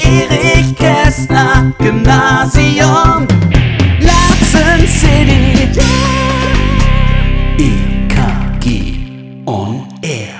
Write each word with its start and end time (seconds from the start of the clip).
Erich 0.00 0.76
Kästner 0.76 1.74
Gymnasium 1.78 3.26
Latzen 3.98 4.86
City. 4.86 5.80
EKG 7.58 9.42
On 9.44 9.88
Air. 10.02 10.34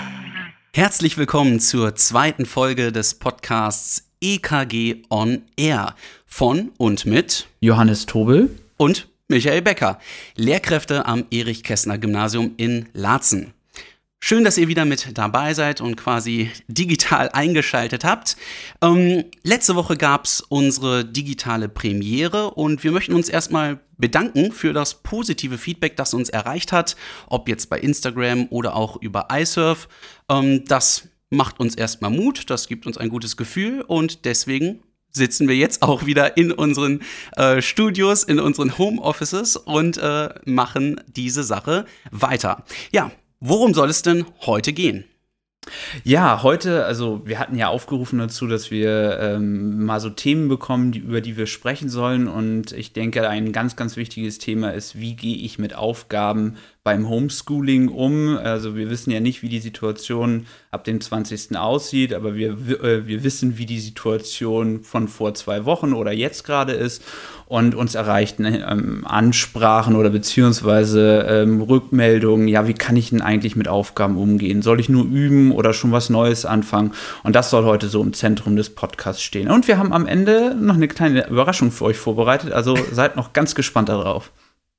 Herzlich 0.73 1.19
willkommen 1.19 1.59
zur 1.59 1.97
zweiten 1.97 2.47
Folge 2.47 2.93
des 2.93 3.15
Podcasts 3.15 4.09
EKG 4.21 5.03
On 5.11 5.43
Air. 5.57 5.97
Von 6.25 6.71
und 6.79 7.05
mit 7.05 7.49
Johannes 7.59 8.07
Tobel. 8.07 8.57
und 8.77 9.09
Michael 9.27 9.63
Becker, 9.63 9.99
Lehrkräfte 10.37 11.07
am 11.07 11.25
Erich 11.33 11.65
Kästner 11.65 11.99
Gymnasium 11.99 12.53
in 12.59 12.89
Laatzen. 12.93 13.55
Schön, 14.23 14.45
dass 14.45 14.59
ihr 14.59 14.69
wieder 14.69 14.85
mit 14.85 15.17
dabei 15.17 15.55
seid 15.55 15.81
und 15.81 15.97
quasi 15.97 16.51
digital 16.69 17.31
eingeschaltet 17.31 18.05
habt. 18.05 18.37
Ähm, 18.83 19.25
letzte 19.43 19.77
Woche 19.77 19.97
gab 19.97 20.27
es 20.27 20.43
unsere 20.43 21.07
digitale 21.07 21.71
Premiere 21.71 22.51
und 22.51 22.85
wir 22.85 22.93
möchten 22.93 23.15
uns 23.15 23.31
erstmal 23.31 23.81
bedanken 23.97 24.53
für 24.53 24.75
das 24.75 25.03
positive 25.03 25.57
Feedback, 25.57 25.97
das 25.97 26.13
uns 26.13 26.29
erreicht 26.29 26.71
hat, 26.71 26.97
ob 27.29 27.49
jetzt 27.49 27.71
bei 27.71 27.81
Instagram 27.81 28.47
oder 28.51 28.77
auch 28.77 29.01
über 29.01 29.29
iSurf. 29.33 29.89
Ähm, 30.29 30.67
das 30.67 31.09
macht 31.31 31.59
uns 31.59 31.75
erstmal 31.75 32.11
Mut, 32.11 32.51
das 32.51 32.69
gibt 32.69 32.87
uns 32.87 32.99
ein 32.99 33.09
gutes 33.09 33.39
Gefühl 33.39 33.81
und 33.81 34.27
deswegen 34.27 34.83
sitzen 35.13 35.49
wir 35.49 35.57
jetzt 35.57 35.81
auch 35.83 36.05
wieder 36.05 36.37
in 36.37 36.53
unseren 36.53 37.01
äh, 37.37 37.63
Studios, 37.63 38.23
in 38.23 38.39
unseren 38.39 38.77
Homeoffices 38.77 39.57
und 39.57 39.97
äh, 39.97 40.29
machen 40.45 41.01
diese 41.09 41.43
Sache 41.43 41.87
weiter. 42.11 42.65
Ja, 42.93 43.11
Worum 43.41 43.73
soll 43.73 43.89
es 43.89 44.03
denn 44.03 44.27
heute 44.43 44.75
gehen? 44.75 45.05
Ja, 46.05 46.43
heute, 46.43 46.85
also 46.85 47.23
wir 47.25 47.39
hatten 47.39 47.57
ja 47.57 47.69
aufgerufen 47.69 48.19
dazu, 48.19 48.47
dass 48.47 48.71
wir 48.71 49.19
ähm, 49.19 49.85
mal 49.85 50.01
so 50.01 50.11
Themen 50.11 50.49
bekommen, 50.49 50.93
die, 50.93 50.99
über 50.99 51.23
die 51.23 51.39
wir 51.39 51.47
sprechen 51.47 51.89
sollen. 51.89 52.29
Und 52.29 52.73
ich 52.73 52.93
denke, 52.93 53.29
ein 53.29 53.53
ganz, 53.53 53.77
ganz 53.77 53.97
wichtiges 53.97 54.39
Thema 54.39 54.75
ist, 54.75 54.99
wie 54.99 55.17
gehe 55.17 55.37
ich 55.37 55.59
mit 55.59 55.75
Aufgaben 55.75 56.57
beim 56.83 57.09
Homeschooling 57.09 57.89
um. 57.89 58.39
Also 58.39 58.75
wir 58.75 58.89
wissen 58.89 59.11
ja 59.11 59.21
nicht, 59.21 59.43
wie 59.43 59.51
die 59.51 59.61
Situation 59.61 60.47
ab 60.71 60.85
dem 60.85 61.01
20. 61.01 61.57
aussieht, 61.57 62.15
aber 62.15 62.35
wir, 62.35 62.53
äh, 62.83 63.07
wir 63.07 63.23
wissen, 63.23 63.59
wie 63.59 63.67
die 63.67 63.81
Situation 63.81 64.83
von 64.83 65.09
vor 65.09 65.35
zwei 65.35 65.67
Wochen 65.67 65.93
oder 65.93 66.13
jetzt 66.13 66.45
gerade 66.45 66.73
ist. 66.73 67.03
Und 67.47 67.75
uns 67.75 67.97
erreichten 67.97 68.45
ähm, 68.45 69.05
Ansprachen 69.05 69.97
oder 69.97 70.09
beziehungsweise 70.09 71.27
ähm, 71.29 71.61
Rückmeldungen, 71.61 72.47
ja, 72.47 72.69
wie 72.69 72.75
kann 72.75 72.97
ich 72.97 73.11
denn 73.11 73.23
eigentlich 73.23 73.57
mit 73.57 73.67
Aufgaben 73.67 74.17
umgehen? 74.17 74.63
Soll 74.63 74.79
ich 74.79 74.89
nur 74.89 75.05
üben 75.05 75.51
oder 75.51 75.73
schon 75.73 75.91
was 75.91 76.11
Neues 76.11 76.47
anfangen? 76.47 76.93
Und 77.25 77.35
das 77.35 77.51
soll 77.51 77.65
heute 77.65 77.89
so 77.89 78.01
im 78.03 78.13
Zentrum 78.13 78.55
des 78.55 78.71
Podcasts 78.71 79.21
stehen. 79.21 79.51
Und 79.51 79.67
wir 79.67 79.79
haben 79.79 79.93
am 79.93 80.07
Ende 80.07 80.55
noch 80.55 80.77
eine 80.77 80.87
kleine 80.87 81.29
Überraschung 81.29 81.73
für 81.73 81.87
euch 81.87 81.97
vorbereitet, 81.97 82.53
also 82.53 82.79
seid 82.93 83.17
noch 83.17 83.33
ganz 83.33 83.57
gespannt 83.57 83.89
darauf. 83.89 84.31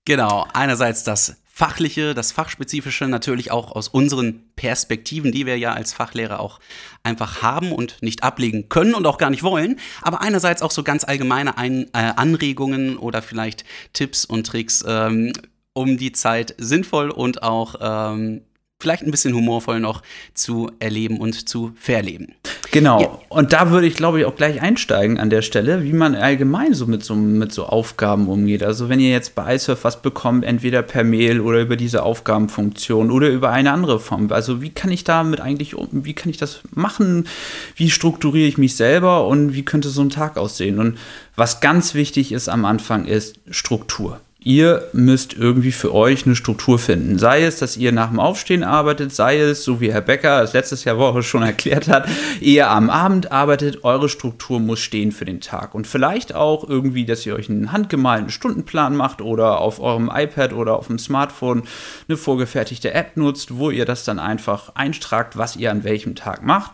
Genau, 0.05 0.47
einerseits 0.53 1.03
das 1.03 1.40
Fachliche, 1.61 2.15
das 2.15 2.31
Fachspezifische 2.31 3.07
natürlich 3.07 3.51
auch 3.51 3.71
aus 3.71 3.87
unseren 3.87 4.41
Perspektiven, 4.55 5.31
die 5.31 5.45
wir 5.45 5.59
ja 5.59 5.73
als 5.73 5.93
Fachlehrer 5.93 6.39
auch 6.39 6.59
einfach 7.03 7.43
haben 7.43 7.71
und 7.71 8.01
nicht 8.01 8.23
ablegen 8.23 8.67
können 8.67 8.95
und 8.95 9.05
auch 9.05 9.19
gar 9.19 9.29
nicht 9.29 9.43
wollen. 9.43 9.79
Aber 10.01 10.21
einerseits 10.21 10.63
auch 10.63 10.71
so 10.71 10.81
ganz 10.81 11.03
allgemeine 11.03 11.59
Ein 11.59 11.85
äh, 11.93 12.13
Anregungen 12.15 12.97
oder 12.97 13.21
vielleicht 13.21 13.63
Tipps 13.93 14.25
und 14.25 14.47
Tricks, 14.47 14.83
ähm, 14.87 15.33
um 15.73 15.97
die 15.97 16.13
Zeit 16.13 16.55
sinnvoll 16.57 17.11
und 17.11 17.43
auch 17.43 17.75
ähm, 17.79 18.41
vielleicht 18.81 19.03
ein 19.03 19.11
bisschen 19.11 19.33
humorvoll 19.33 19.79
noch 19.79 20.01
zu 20.33 20.71
erleben 20.79 21.19
und 21.19 21.47
zu 21.47 21.71
verleben. 21.75 22.33
Genau. 22.71 23.01
Ja. 23.01 23.19
Und 23.29 23.53
da 23.53 23.69
würde 23.69 23.87
ich, 23.87 23.95
glaube 23.95 24.19
ich, 24.19 24.25
auch 24.25 24.35
gleich 24.35 24.61
einsteigen 24.61 25.19
an 25.19 25.29
der 25.29 25.41
Stelle, 25.41 25.83
wie 25.83 25.93
man 25.93 26.15
allgemein 26.15 26.73
so 26.73 26.87
mit 26.87 27.03
so, 27.03 27.15
mit 27.15 27.51
so 27.51 27.65
Aufgaben 27.65 28.27
umgeht. 28.27 28.63
Also 28.63 28.89
wenn 28.89 28.99
ihr 28.99 29.11
jetzt 29.11 29.35
bei 29.35 29.55
iSurf 29.55 29.83
was 29.83 30.01
bekommt, 30.01 30.45
entweder 30.45 30.81
per 30.81 31.03
Mail 31.03 31.41
oder 31.41 31.61
über 31.61 31.75
diese 31.75 32.03
Aufgabenfunktion 32.03 33.11
oder 33.11 33.29
über 33.29 33.51
eine 33.51 33.71
andere 33.71 33.99
Form. 33.99 34.31
Also 34.31 34.61
wie 34.61 34.69
kann 34.69 34.91
ich 34.91 35.03
damit 35.03 35.41
eigentlich, 35.41 35.75
wie 35.91 36.13
kann 36.13 36.29
ich 36.29 36.37
das 36.37 36.61
machen? 36.73 37.27
Wie 37.75 37.89
strukturiere 37.89 38.47
ich 38.47 38.57
mich 38.57 38.75
selber 38.75 39.27
und 39.27 39.53
wie 39.53 39.63
könnte 39.63 39.89
so 39.89 40.01
ein 40.01 40.09
Tag 40.09 40.37
aussehen? 40.37 40.79
Und 40.79 40.97
was 41.35 41.59
ganz 41.59 41.93
wichtig 41.93 42.31
ist 42.31 42.49
am 42.49 42.65
Anfang 42.65 43.05
ist 43.05 43.39
Struktur. 43.49 44.21
Ihr 44.43 44.89
müsst 44.91 45.33
irgendwie 45.33 45.71
für 45.71 45.93
euch 45.93 46.25
eine 46.25 46.35
Struktur 46.35 46.79
finden. 46.79 47.19
Sei 47.19 47.43
es, 47.43 47.59
dass 47.59 47.77
ihr 47.77 47.91
nach 47.91 48.09
dem 48.09 48.19
Aufstehen 48.19 48.63
arbeitet, 48.63 49.13
sei 49.13 49.39
es, 49.39 49.63
so 49.63 49.79
wie 49.79 49.93
Herr 49.93 50.01
Becker 50.01 50.41
es 50.41 50.53
letztes 50.53 50.83
Jahr 50.83 50.97
Woche 50.97 51.21
schon 51.21 51.43
erklärt 51.43 51.87
hat, 51.87 52.07
ihr 52.39 52.71
am 52.71 52.89
Abend 52.89 53.31
arbeitet. 53.31 53.83
Eure 53.83 54.09
Struktur 54.09 54.59
muss 54.59 54.79
stehen 54.79 55.11
für 55.11 55.25
den 55.25 55.41
Tag. 55.41 55.75
Und 55.75 55.85
vielleicht 55.85 56.33
auch 56.33 56.67
irgendwie, 56.67 57.05
dass 57.05 57.23
ihr 57.23 57.35
euch 57.35 57.51
einen 57.51 57.71
handgemalten 57.71 58.31
Stundenplan 58.31 58.95
macht 58.95 59.21
oder 59.21 59.59
auf 59.61 59.79
eurem 59.79 60.09
iPad 60.11 60.53
oder 60.53 60.75
auf 60.75 60.87
dem 60.87 60.97
Smartphone 60.97 61.61
eine 62.07 62.17
vorgefertigte 62.17 62.95
App 62.95 63.17
nutzt, 63.17 63.59
wo 63.59 63.69
ihr 63.69 63.85
das 63.85 64.05
dann 64.05 64.17
einfach 64.17 64.73
einstragt, 64.73 65.37
was 65.37 65.55
ihr 65.55 65.69
an 65.69 65.83
welchem 65.83 66.15
Tag 66.15 66.41
macht. 66.41 66.71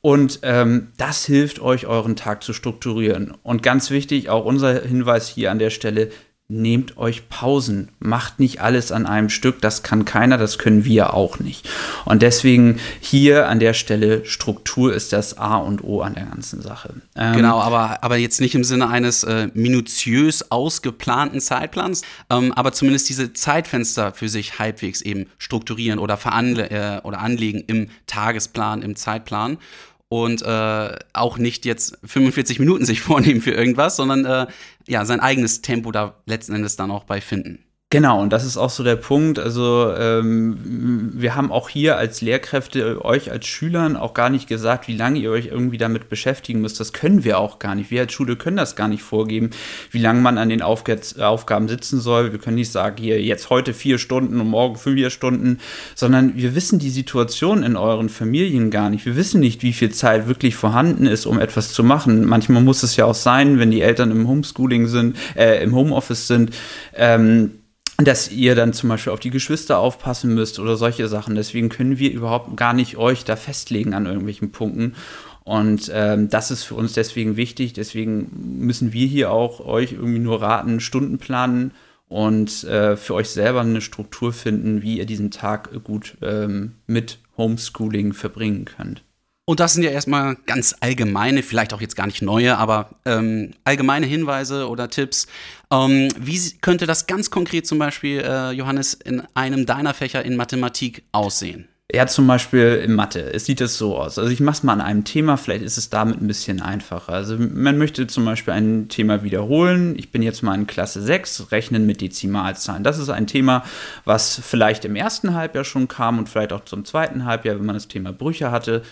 Und 0.00 0.38
ähm, 0.44 0.92
das 0.96 1.24
hilft 1.24 1.58
euch, 1.58 1.86
euren 1.88 2.14
Tag 2.14 2.44
zu 2.44 2.52
strukturieren. 2.52 3.34
Und 3.42 3.64
ganz 3.64 3.90
wichtig, 3.90 4.28
auch 4.28 4.44
unser 4.44 4.82
Hinweis 4.82 5.28
hier 5.28 5.50
an 5.50 5.58
der 5.58 5.70
Stelle, 5.70 6.10
nehmt 6.50 6.96
euch 6.96 7.28
Pausen, 7.28 7.90
macht 7.98 8.40
nicht 8.40 8.62
alles 8.62 8.90
an 8.90 9.04
einem 9.04 9.28
Stück, 9.28 9.60
das 9.60 9.82
kann 9.82 10.06
keiner, 10.06 10.38
das 10.38 10.56
können 10.56 10.86
wir 10.86 11.12
auch 11.12 11.38
nicht. 11.40 11.68
Und 12.06 12.22
deswegen 12.22 12.80
hier 13.00 13.48
an 13.48 13.58
der 13.58 13.74
Stelle 13.74 14.24
Struktur 14.24 14.94
ist 14.94 15.12
das 15.12 15.36
A 15.36 15.58
und 15.58 15.84
O 15.84 16.00
an 16.00 16.14
der 16.14 16.24
ganzen 16.24 16.62
Sache. 16.62 16.94
Ähm, 17.16 17.34
genau, 17.34 17.60
aber, 17.60 18.02
aber 18.02 18.16
jetzt 18.16 18.40
nicht 18.40 18.54
im 18.54 18.64
Sinne 18.64 18.88
eines 18.88 19.24
äh, 19.24 19.48
minutiös 19.52 20.50
ausgeplanten 20.50 21.42
Zeitplans, 21.42 22.00
ähm, 22.30 22.54
aber 22.54 22.72
zumindest 22.72 23.10
diese 23.10 23.34
Zeitfenster 23.34 24.14
für 24.14 24.30
sich 24.30 24.58
halbwegs 24.58 25.02
eben 25.02 25.26
strukturieren 25.36 25.98
oder, 25.98 26.18
äh, 26.24 27.00
oder 27.02 27.18
anlegen 27.18 27.62
im 27.66 27.90
Tagesplan, 28.06 28.80
im 28.80 28.96
Zeitplan 28.96 29.58
und 30.08 30.42
äh, 30.42 30.96
auch 31.12 31.38
nicht 31.38 31.64
jetzt 31.64 31.98
45 32.04 32.58
Minuten 32.58 32.84
sich 32.84 33.00
vornehmen 33.02 33.40
für 33.40 33.52
irgendwas, 33.52 33.96
sondern 33.96 34.24
äh, 34.24 34.46
ja, 34.86 35.04
sein 35.04 35.20
eigenes 35.20 35.62
Tempo 35.62 35.92
da 35.92 36.14
letzten 36.26 36.54
Endes 36.54 36.76
dann 36.76 36.90
auch 36.90 37.04
bei 37.04 37.20
finden. 37.20 37.64
Genau, 37.90 38.20
und 38.20 38.34
das 38.34 38.44
ist 38.44 38.58
auch 38.58 38.68
so 38.68 38.84
der 38.84 38.96
Punkt. 38.96 39.38
Also 39.38 39.90
ähm, 39.96 41.10
wir 41.14 41.34
haben 41.34 41.50
auch 41.50 41.70
hier 41.70 41.96
als 41.96 42.20
Lehrkräfte 42.20 43.02
euch 43.02 43.30
als 43.32 43.46
Schülern 43.46 43.96
auch 43.96 44.12
gar 44.12 44.28
nicht 44.28 44.46
gesagt, 44.46 44.88
wie 44.88 44.96
lange 44.96 45.18
ihr 45.18 45.30
euch 45.30 45.46
irgendwie 45.46 45.78
damit 45.78 46.10
beschäftigen 46.10 46.60
müsst. 46.60 46.78
Das 46.80 46.92
können 46.92 47.24
wir 47.24 47.38
auch 47.38 47.58
gar 47.58 47.74
nicht. 47.74 47.90
Wir 47.90 48.02
als 48.02 48.12
Schule 48.12 48.36
können 48.36 48.58
das 48.58 48.76
gar 48.76 48.88
nicht 48.88 49.02
vorgeben, 49.02 49.52
wie 49.90 50.00
lange 50.00 50.20
man 50.20 50.36
an 50.36 50.50
den 50.50 50.60
Aufg 50.60 50.90
Aufgaben 51.18 51.66
sitzen 51.66 51.98
soll. 51.98 52.30
Wir 52.30 52.38
können 52.38 52.56
nicht 52.56 52.70
sagen, 52.70 52.96
hier 52.98 53.22
jetzt 53.22 53.48
heute 53.48 53.72
vier 53.72 53.96
Stunden 53.96 54.38
und 54.38 54.48
morgen 54.48 54.76
vier 54.76 55.08
Stunden, 55.08 55.58
sondern 55.94 56.36
wir 56.36 56.54
wissen 56.54 56.78
die 56.78 56.90
Situation 56.90 57.62
in 57.62 57.74
euren 57.74 58.10
Familien 58.10 58.70
gar 58.70 58.90
nicht. 58.90 59.06
Wir 59.06 59.16
wissen 59.16 59.40
nicht, 59.40 59.62
wie 59.62 59.72
viel 59.72 59.92
Zeit 59.92 60.28
wirklich 60.28 60.56
vorhanden 60.56 61.06
ist, 61.06 61.24
um 61.24 61.40
etwas 61.40 61.72
zu 61.72 61.82
machen. 61.82 62.26
Manchmal 62.26 62.62
muss 62.62 62.82
es 62.82 62.96
ja 62.96 63.06
auch 63.06 63.14
sein, 63.14 63.58
wenn 63.58 63.70
die 63.70 63.80
Eltern 63.80 64.10
im 64.10 64.28
Homeschooling 64.28 64.88
sind, 64.88 65.16
äh, 65.36 65.62
im 65.62 65.74
Homeoffice 65.74 66.26
sind. 66.26 66.50
Ähm, 66.94 67.52
dass 67.98 68.30
ihr 68.30 68.54
dann 68.54 68.72
zum 68.72 68.88
Beispiel 68.88 69.12
auf 69.12 69.20
die 69.20 69.30
Geschwister 69.30 69.78
aufpassen 69.78 70.32
müsst 70.32 70.60
oder 70.60 70.76
solche 70.76 71.08
Sachen. 71.08 71.34
Deswegen 71.34 71.68
können 71.68 71.98
wir 71.98 72.12
überhaupt 72.12 72.56
gar 72.56 72.72
nicht 72.72 72.96
euch 72.96 73.24
da 73.24 73.34
festlegen 73.34 73.92
an 73.92 74.06
irgendwelchen 74.06 74.52
Punkten. 74.52 74.94
Und 75.42 75.90
ähm, 75.92 76.28
das 76.28 76.50
ist 76.50 76.62
für 76.62 76.76
uns 76.76 76.92
deswegen 76.92 77.36
wichtig. 77.36 77.72
Deswegen 77.72 78.30
müssen 78.60 78.92
wir 78.92 79.06
hier 79.06 79.32
auch 79.32 79.60
euch 79.60 79.92
irgendwie 79.92 80.20
nur 80.20 80.40
raten, 80.42 80.78
Stunden 80.78 81.18
planen 81.18 81.72
und 82.08 82.64
äh, 82.64 82.96
für 82.96 83.14
euch 83.14 83.30
selber 83.30 83.62
eine 83.62 83.80
Struktur 83.80 84.32
finden, 84.32 84.82
wie 84.82 84.98
ihr 84.98 85.06
diesen 85.06 85.30
Tag 85.30 85.70
gut 85.84 86.16
ähm, 86.22 86.74
mit 86.86 87.18
Homeschooling 87.36 88.12
verbringen 88.12 88.64
könnt. 88.64 89.02
Und 89.48 89.60
das 89.60 89.72
sind 89.72 89.82
ja 89.82 89.88
erstmal 89.88 90.36
ganz 90.44 90.76
allgemeine, 90.80 91.42
vielleicht 91.42 91.72
auch 91.72 91.80
jetzt 91.80 91.96
gar 91.96 92.06
nicht 92.06 92.20
neue, 92.20 92.58
aber 92.58 92.90
ähm, 93.06 93.52
allgemeine 93.64 94.04
Hinweise 94.04 94.68
oder 94.68 94.90
Tipps. 94.90 95.26
Ähm, 95.72 96.10
wie 96.18 96.38
könnte 96.60 96.84
das 96.84 97.06
ganz 97.06 97.30
konkret 97.30 97.66
zum 97.66 97.78
Beispiel, 97.78 98.20
äh, 98.20 98.50
Johannes, 98.50 98.92
in 98.92 99.22
einem 99.32 99.64
deiner 99.64 99.94
Fächer 99.94 100.22
in 100.22 100.36
Mathematik 100.36 101.04
aussehen? 101.12 101.66
Ja, 101.90 102.06
zum 102.06 102.26
Beispiel 102.26 102.82
in 102.84 102.92
Mathe. 102.92 103.32
Es 103.32 103.46
sieht 103.46 103.62
es 103.62 103.78
so 103.78 103.96
aus. 103.96 104.18
Also 104.18 104.30
ich 104.30 104.40
mache 104.40 104.56
es 104.56 104.62
mal 104.62 104.74
an 104.74 104.82
einem 104.82 105.04
Thema, 105.04 105.38
vielleicht 105.38 105.64
ist 105.64 105.78
es 105.78 105.88
damit 105.88 106.20
ein 106.20 106.26
bisschen 106.26 106.60
einfacher. 106.60 107.14
Also 107.14 107.38
man 107.38 107.78
möchte 107.78 108.06
zum 108.06 108.26
Beispiel 108.26 108.52
ein 108.52 108.90
Thema 108.90 109.22
wiederholen. 109.22 109.94
Ich 109.96 110.12
bin 110.12 110.20
jetzt 110.20 110.42
mal 110.42 110.54
in 110.54 110.66
Klasse 110.66 111.00
6, 111.00 111.50
rechnen 111.52 111.86
mit 111.86 112.02
Dezimalzahlen. 112.02 112.84
Das 112.84 112.98
ist 112.98 113.08
ein 113.08 113.26
Thema, 113.26 113.64
was 114.04 114.38
vielleicht 114.44 114.84
im 114.84 114.94
ersten 114.94 115.32
Halbjahr 115.32 115.64
schon 115.64 115.88
kam 115.88 116.18
und 116.18 116.28
vielleicht 116.28 116.52
auch 116.52 116.66
zum 116.66 116.84
zweiten 116.84 117.24
Halbjahr, 117.24 117.58
wenn 117.58 117.64
man 117.64 117.76
das 117.76 117.88
Thema 117.88 118.12
Brüche 118.12 118.50
hatte. 118.50 118.82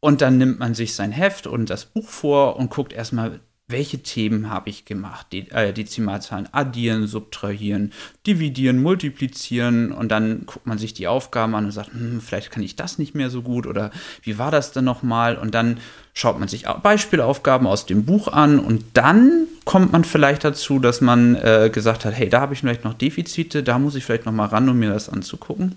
Und 0.00 0.20
dann 0.20 0.38
nimmt 0.38 0.58
man 0.60 0.74
sich 0.74 0.94
sein 0.94 1.12
Heft 1.12 1.46
und 1.46 1.70
das 1.70 1.84
Buch 1.84 2.08
vor 2.08 2.56
und 2.56 2.70
guckt 2.70 2.92
erstmal, 2.92 3.40
welche 3.70 4.02
Themen 4.02 4.48
habe 4.48 4.70
ich 4.70 4.86
gemacht? 4.86 5.26
Die, 5.30 5.50
äh, 5.50 5.74
Dezimalzahlen 5.74 6.48
addieren, 6.52 7.06
subtrahieren, 7.06 7.92
dividieren, 8.26 8.82
multiplizieren 8.82 9.92
und 9.92 10.08
dann 10.08 10.46
guckt 10.46 10.66
man 10.66 10.78
sich 10.78 10.94
die 10.94 11.06
Aufgaben 11.06 11.54
an 11.54 11.66
und 11.66 11.72
sagt, 11.72 11.92
hm, 11.92 12.22
vielleicht 12.22 12.50
kann 12.50 12.62
ich 12.62 12.76
das 12.76 12.98
nicht 12.98 13.14
mehr 13.14 13.28
so 13.28 13.42
gut 13.42 13.66
oder 13.66 13.90
wie 14.22 14.38
war 14.38 14.50
das 14.50 14.72
denn 14.72 14.84
nochmal? 14.84 15.36
Und 15.36 15.54
dann 15.54 15.80
schaut 16.14 16.38
man 16.38 16.48
sich 16.48 16.64
Beispielaufgaben 16.82 17.66
aus 17.66 17.84
dem 17.84 18.06
Buch 18.06 18.28
an 18.28 18.58
und 18.58 18.84
dann 18.94 19.46
kommt 19.66 19.92
man 19.92 20.04
vielleicht 20.04 20.44
dazu, 20.44 20.78
dass 20.78 21.02
man 21.02 21.34
äh, 21.34 21.70
gesagt 21.70 22.06
hat, 22.06 22.14
hey, 22.14 22.30
da 22.30 22.40
habe 22.40 22.54
ich 22.54 22.60
vielleicht 22.60 22.84
noch 22.84 22.94
Defizite, 22.94 23.62
da 23.62 23.78
muss 23.78 23.96
ich 23.96 24.04
vielleicht 24.04 24.24
noch 24.24 24.32
mal 24.32 24.46
ran, 24.46 24.68
um 24.68 24.78
mir 24.78 24.90
das 24.90 25.10
anzugucken. 25.10 25.76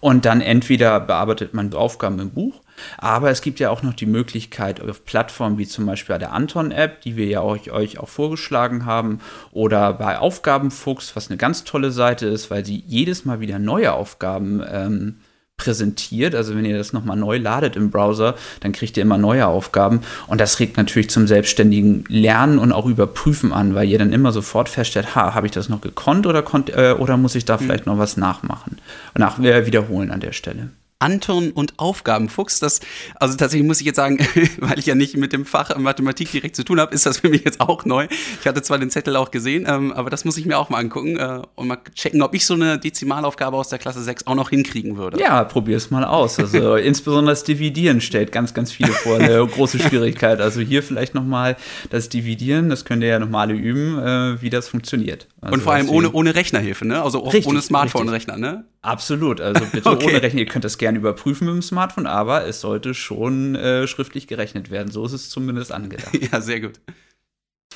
Und 0.00 0.24
dann 0.24 0.40
entweder 0.40 1.00
bearbeitet 1.00 1.54
man 1.54 1.72
Aufgaben 1.74 2.18
im 2.18 2.30
Buch 2.30 2.60
aber 2.98 3.30
es 3.30 3.42
gibt 3.42 3.60
ja 3.60 3.70
auch 3.70 3.82
noch 3.82 3.94
die 3.94 4.06
Möglichkeit 4.06 4.80
auf 4.80 5.04
Plattformen 5.04 5.58
wie 5.58 5.66
zum 5.66 5.86
Beispiel 5.86 6.14
bei 6.14 6.18
der 6.18 6.32
Anton-App, 6.32 7.00
die 7.02 7.16
wir 7.16 7.26
ja 7.26 7.42
euch, 7.42 7.70
euch 7.70 7.98
auch 7.98 8.08
vorgeschlagen 8.08 8.86
haben, 8.86 9.20
oder 9.52 9.92
bei 9.92 10.18
Aufgabenfuchs, 10.18 11.16
was 11.16 11.28
eine 11.28 11.36
ganz 11.36 11.64
tolle 11.64 11.90
Seite 11.90 12.26
ist, 12.26 12.50
weil 12.50 12.64
sie 12.64 12.82
jedes 12.86 13.24
Mal 13.24 13.40
wieder 13.40 13.58
neue 13.58 13.92
Aufgaben 13.92 14.62
ähm, 14.68 15.16
präsentiert. 15.56 16.34
Also 16.34 16.54
wenn 16.54 16.66
ihr 16.66 16.76
das 16.76 16.92
nochmal 16.92 17.16
neu 17.16 17.38
ladet 17.38 17.76
im 17.76 17.90
Browser, 17.90 18.34
dann 18.60 18.72
kriegt 18.72 18.96
ihr 18.98 19.02
immer 19.02 19.16
neue 19.16 19.46
Aufgaben. 19.46 20.02
Und 20.26 20.40
das 20.40 20.60
regt 20.60 20.76
natürlich 20.76 21.08
zum 21.08 21.26
selbstständigen 21.26 22.04
Lernen 22.08 22.58
und 22.58 22.72
auch 22.72 22.86
Überprüfen 22.86 23.52
an, 23.52 23.74
weil 23.74 23.88
ihr 23.88 23.98
dann 23.98 24.12
immer 24.12 24.32
sofort 24.32 24.68
feststellt, 24.68 25.14
ha, 25.14 25.34
habe 25.34 25.46
ich 25.46 25.52
das 25.52 25.70
noch 25.70 25.80
gekonnt 25.80 26.26
oder, 26.26 26.42
konnt, 26.42 26.70
äh, 26.70 26.94
oder 26.98 27.16
muss 27.16 27.34
ich 27.34 27.46
da 27.46 27.56
mhm. 27.56 27.60
vielleicht 27.60 27.86
noch 27.86 27.96
was 27.96 28.18
nachmachen? 28.18 28.75
Nach, 29.14 29.38
äh, 29.38 29.66
wiederholen 29.66 30.10
an 30.10 30.20
der 30.20 30.32
Stelle. 30.32 30.70
Anton 30.98 31.50
und 31.52 31.74
Aufgabenfuchs. 31.78 32.58
Das, 32.58 32.80
also 33.16 33.36
tatsächlich 33.36 33.66
muss 33.66 33.80
ich 33.80 33.86
jetzt 33.86 33.96
sagen, 33.96 34.18
weil 34.58 34.78
ich 34.78 34.86
ja 34.86 34.94
nicht 34.94 35.16
mit 35.16 35.32
dem 35.32 35.44
Fach 35.44 35.76
Mathematik 35.76 36.30
direkt 36.30 36.56
zu 36.56 36.64
tun 36.64 36.80
habe, 36.80 36.94
ist 36.94 37.04
das 37.04 37.18
für 37.18 37.28
mich 37.28 37.44
jetzt 37.44 37.60
auch 37.60 37.84
neu. 37.84 38.06
Ich 38.40 38.46
hatte 38.46 38.62
zwar 38.62 38.78
den 38.78 38.90
Zettel 38.90 39.16
auch 39.16 39.30
gesehen, 39.30 39.66
ähm, 39.68 39.92
aber 39.92 40.08
das 40.08 40.24
muss 40.24 40.38
ich 40.38 40.46
mir 40.46 40.58
auch 40.58 40.70
mal 40.70 40.78
angucken 40.78 41.18
äh, 41.18 41.42
und 41.54 41.68
mal 41.68 41.78
checken, 41.94 42.22
ob 42.22 42.34
ich 42.34 42.46
so 42.46 42.54
eine 42.54 42.78
Dezimalaufgabe 42.78 43.56
aus 43.56 43.68
der 43.68 43.78
Klasse 43.78 44.02
6 44.02 44.26
auch 44.26 44.34
noch 44.34 44.50
hinkriegen 44.50 44.96
würde. 44.96 45.20
Ja, 45.20 45.44
probier 45.44 45.76
es 45.76 45.90
mal 45.90 46.04
aus. 46.04 46.38
Also 46.38 46.76
insbesondere 46.76 47.32
das 47.32 47.44
Dividieren 47.44 48.00
stellt 48.00 48.32
ganz, 48.32 48.54
ganz 48.54 48.72
viele 48.72 48.92
vor 48.92 49.18
eine 49.18 49.46
große 49.46 49.78
Schwierigkeit. 49.78 50.40
Also 50.40 50.60
hier 50.62 50.82
vielleicht 50.82 51.14
nochmal 51.14 51.56
das 51.90 52.08
Dividieren, 52.08 52.70
das 52.70 52.86
könnt 52.86 53.02
ihr 53.02 53.10
ja 53.10 53.18
nochmal 53.18 53.50
üben, 53.50 53.98
äh, 53.98 54.40
wie 54.40 54.48
das 54.48 54.68
funktioniert. 54.68 55.28
Also 55.46 55.54
und 55.54 55.62
vor 55.62 55.74
allem 55.74 55.88
ohne, 55.88 56.10
ohne 56.10 56.34
Rechnerhilfe, 56.34 56.84
ne? 56.84 57.00
Also 57.02 57.20
richtig, 57.20 57.46
ohne 57.46 57.62
Smartphone-Rechner, 57.62 58.36
ne? 58.36 58.64
Absolut. 58.82 59.40
Also 59.40 59.64
bitte 59.72 59.88
okay. 59.88 60.06
ohne 60.06 60.22
Rechner. 60.22 60.40
Ihr 60.40 60.46
könnt 60.46 60.64
das 60.64 60.76
gerne 60.76 60.98
überprüfen 60.98 61.46
mit 61.46 61.54
dem 61.54 61.62
Smartphone, 61.62 62.06
aber 62.06 62.46
es 62.46 62.60
sollte 62.60 62.94
schon 62.94 63.54
äh, 63.54 63.86
schriftlich 63.86 64.26
gerechnet 64.26 64.72
werden. 64.72 64.90
So 64.90 65.06
ist 65.06 65.12
es 65.12 65.30
zumindest 65.30 65.70
angedacht. 65.70 66.18
ja, 66.32 66.40
sehr 66.40 66.60
gut. 66.60 66.80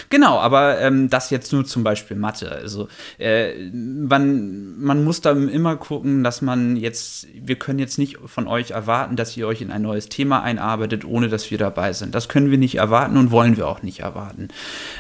Genau, 0.09 0.39
aber 0.39 0.81
ähm, 0.81 1.11
das 1.11 1.31
jetzt 1.31 1.53
nur 1.53 1.65
zum 1.65 1.83
Beispiel 1.83 2.17
Mathe. 2.17 2.51
Also 2.51 2.89
äh, 3.19 3.71
man, 3.71 4.79
man 4.79 5.05
muss 5.05 5.21
da 5.21 5.33
immer 5.33 5.77
gucken, 5.77 6.23
dass 6.23 6.43
man 6.43 6.77
jetzt, 6.77 7.27
wir 7.35 7.57
können 7.57 7.81
jetzt 7.81 7.99
nicht 7.99 8.19
von 8.25 8.47
euch 8.47 8.71
erwarten, 8.71 9.17
dass 9.17 9.37
ihr 9.37 9.47
euch 9.49 9.61
in 9.61 9.71
ein 9.71 9.83
neues 9.83 10.09
Thema 10.09 10.43
einarbeitet, 10.43 11.05
ohne 11.05 11.29
dass 11.29 11.51
wir 11.51 11.59
dabei 11.59 11.93
sind. 11.93 12.15
Das 12.15 12.29
können 12.29 12.51
wir 12.51 12.59
nicht 12.59 12.77
erwarten 12.77 13.17
und 13.17 13.31
wollen 13.33 13.57
wir 13.57 13.67
auch 13.67 13.83
nicht 13.83 14.01
erwarten. 14.01 14.49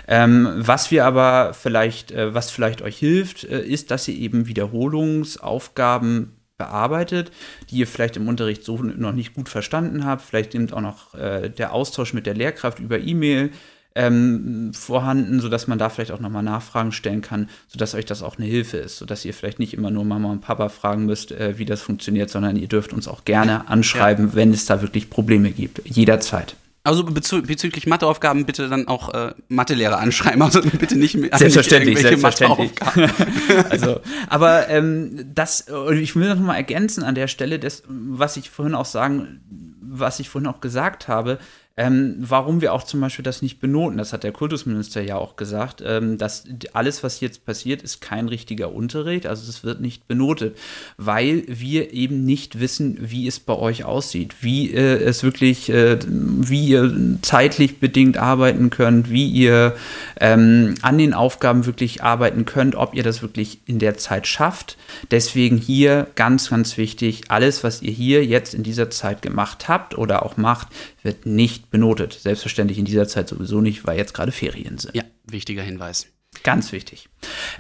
Ähm, 0.09 0.49
was 0.57 0.91
wir 0.91 1.05
aber 1.07 1.55
vielleicht, 1.55 2.11
äh, 2.11 2.35
was 2.35 2.51
vielleicht 2.51 2.83
euch 2.83 2.99
hilft, 2.99 3.45
äh, 3.45 3.63
ist, 3.63 3.91
dass 3.93 4.09
ihr 4.09 4.17
eben 4.17 4.49
Wiederholungsaufgaben 4.49 6.37
bearbeitet, 6.59 7.31
die 7.71 7.79
ihr 7.79 7.87
vielleicht 7.87 8.17
im 8.17 8.29
Unterricht 8.29 8.65
so 8.65 8.77
noch 8.77 9.13
nicht 9.13 9.35
gut 9.35 9.49
verstanden 9.49 10.05
habt. 10.05 10.21
Vielleicht 10.21 10.53
nimmt 10.53 10.73
auch 10.73 10.83
noch 10.83 11.15
äh, 11.15 11.49
der 11.49 11.73
Austausch 11.73 12.13
mit 12.13 12.27
der 12.27 12.35
Lehrkraft 12.35 12.81
über 12.81 12.99
E-Mail 12.99 13.51
ähm, 13.95 14.73
vorhanden, 14.73 15.41
sodass 15.41 15.67
man 15.67 15.79
da 15.79 15.89
vielleicht 15.89 16.13
auch 16.13 16.21
nochmal 16.21 16.43
Nachfragen 16.43 16.93
stellen 16.93 17.23
kann, 17.23 17.49
sodass 17.69 17.95
euch 17.95 18.05
das 18.05 18.23
auch 18.23 18.39
eine 18.39 18.47
Hilfe 18.47 18.77
ist, 18.77 18.99
sodass 18.99 19.25
ihr 19.25 19.35
vielleicht 19.35 19.59
nicht 19.59 19.75
immer 19.75 19.91
nur 19.91 20.05
Mama 20.05 20.31
und 20.31 20.43
Papa 20.43 20.69
fragen 20.69 21.07
müsst, 21.07 21.33
äh, 21.33 21.59
wie 21.59 21.65
das 21.65 21.83
funktioniert, 21.83 22.31
sondern 22.31 22.57
ihr 22.57 22.69
dürft 22.69 22.93
uns 22.93 23.09
auch 23.09 23.25
gerne 23.25 23.69
anschreiben, 23.69 24.29
ja. 24.29 24.35
wenn 24.35 24.53
es 24.53 24.67
da 24.67 24.81
wirklich 24.83 25.11
Probleme 25.11 25.51
gibt. 25.51 25.83
Jederzeit. 25.85 26.55
Also 26.83 27.05
bezü 27.05 27.43
bezüglich 27.43 27.87
Matheaufgaben 27.87 28.47
bitte 28.47 28.71
dann 28.71 28.89
auch 28.89 29.13
äh, 29.13 29.35
Mathelehrer 29.49 29.99
anschreiben, 29.99 30.41
also 30.41 30.63
bitte 30.63 30.97
nicht 30.97 31.15
mehr 31.15 31.37
selbstverständlich, 31.37 31.99
selbstverständlich. 31.99 32.71
also, 33.71 34.01
aber 34.29 34.69
ähm, 34.71 35.27
das, 35.35 35.67
ich 35.93 36.17
will 36.17 36.35
noch 36.35 36.41
mal 36.41 36.57
ergänzen 36.57 37.03
an 37.05 37.15
der 37.15 37.29
Stelle, 37.29 37.59
das, 37.59 37.83
was 37.87 38.39
ich 38.39 38.49
vorhin 38.49 38.75
auch 38.75 38.87
sagen, 38.87 39.43
was 39.83 40.21
ich 40.21 40.31
vorhin 40.31 40.49
auch 40.49 40.63
gesagt 40.63 41.07
habe, 41.07 41.39
ähm, 41.77 42.17
warum 42.19 42.61
wir 42.61 42.75
auch 42.75 42.83
zum 42.83 43.01
Beispiel 43.01 43.23
das 43.23 43.41
nicht 43.41 43.59
benoten, 43.59 43.97
das 43.97 44.13
hat 44.13 44.23
der 44.23 44.33
Kultusminister 44.33 45.01
ja 45.01 45.17
auch 45.17 45.37
gesagt, 45.37 45.83
ähm, 45.87 46.19
dass 46.19 46.45
alles, 46.75 47.03
was 47.03 47.21
jetzt 47.21 47.47
passiert, 47.47 47.81
ist 47.83 48.01
kein 48.01 48.29
richtiger 48.29 48.73
Unterricht, 48.73 49.27
also 49.27 49.49
es 49.49 49.65
wird 49.65 49.81
nicht 49.81 50.07
benotet, 50.07 50.59
weil 50.99 51.45
wir 51.47 51.93
eben 51.95 52.25
nicht 52.25 52.61
wissen, 52.61 52.99
wie 53.01 53.27
es 53.27 53.41
bei 53.41 53.55
euch 53.55 53.85
aussieht, 53.85 54.43
wie 54.43 54.71
äh, 54.75 55.03
es 55.03 55.23
wirklich, 55.23 55.71
äh, 55.71 55.99
wie 56.07 56.67
ihr 56.67 57.19
zeitlich 57.23 57.79
bedingt 57.79 58.19
arbeiten 58.19 58.69
könnt, 58.69 59.09
wie 59.09 59.29
ihr 59.31 59.75
ähm, 60.21 60.75
an 60.83 60.99
den 60.99 61.15
Aufgaben 61.15 61.65
wirklich 61.65 62.03
arbeiten 62.03 62.45
könnt, 62.45 62.75
ob 62.75 62.95
ihr 62.95 63.05
das 63.05 63.23
wirklich 63.23 63.61
in 63.65 63.79
der 63.79 63.97
Zeit 63.97 64.27
schafft. 64.27 64.77
Deswegen 65.11 65.57
hier 65.57 66.09
ganz, 66.15 66.51
ganz 66.51 66.77
wichtig, 66.77 67.23
alles, 67.29 67.65
was 67.65 67.81
ihr 67.81 67.93
hier 67.93 68.27
jetzt 68.27 68.53
in 68.53 68.65
dieser 68.65 68.91
Zeit 68.91 69.23
gemacht 69.23 69.69
habt 69.69 69.97
oder 69.97 70.27
auch 70.27 70.37
macht, 70.37 70.69
wird 71.03 71.27
nicht 71.27 71.70
benotet. 71.71 72.15
Selbstverständlich 72.15 72.79
in 72.79 72.85
dieser 72.85 73.09
Zeit 73.09 73.29
sowieso 73.29 73.61
nicht, 73.61 73.87
weil 73.87 73.97
jetzt 73.97 74.15
gerade 74.15 74.33
Ferien 74.33 74.79
sind. 74.79 74.95
Ja, 74.95 75.05
wichtiger 75.25 75.63
Hinweis. 75.63 76.07
Ganz 76.45 76.71
wichtig. 76.71 77.09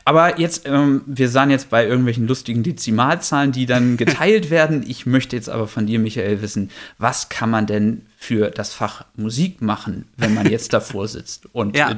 Aber 0.05 0.39
jetzt, 0.39 0.67
ähm, 0.67 1.03
wir 1.05 1.29
sahen 1.29 1.51
jetzt 1.51 1.71
bei 1.71 1.85
irgendwelchen 1.85 2.29
lustigen 2.29 2.62
Dezimalzahlen, 2.62 3.53
die 3.53 3.67
dann 3.67 3.97
geteilt 3.97 4.49
werden. 4.49 4.85
Ich 4.87 5.07
möchte 5.07 5.37
jetzt 5.37 5.49
aber 5.49 5.67
von 5.67 5.87
dir, 5.87 5.99
Michael, 5.99 6.41
wissen, 6.41 6.71
was 6.97 7.29
kann 7.29 7.51
man 7.51 7.67
denn 7.67 8.07
für 8.17 8.51
das 8.51 8.73
Fach 8.73 9.05
Musik 9.17 9.61
machen, 9.61 10.07
wenn 10.17 10.35
man 10.35 10.49
jetzt 10.49 10.73
davor 10.73 11.09
sitzt 11.09 11.53
und 11.53 11.77
ja. 11.77 11.91
äh, 11.91 11.97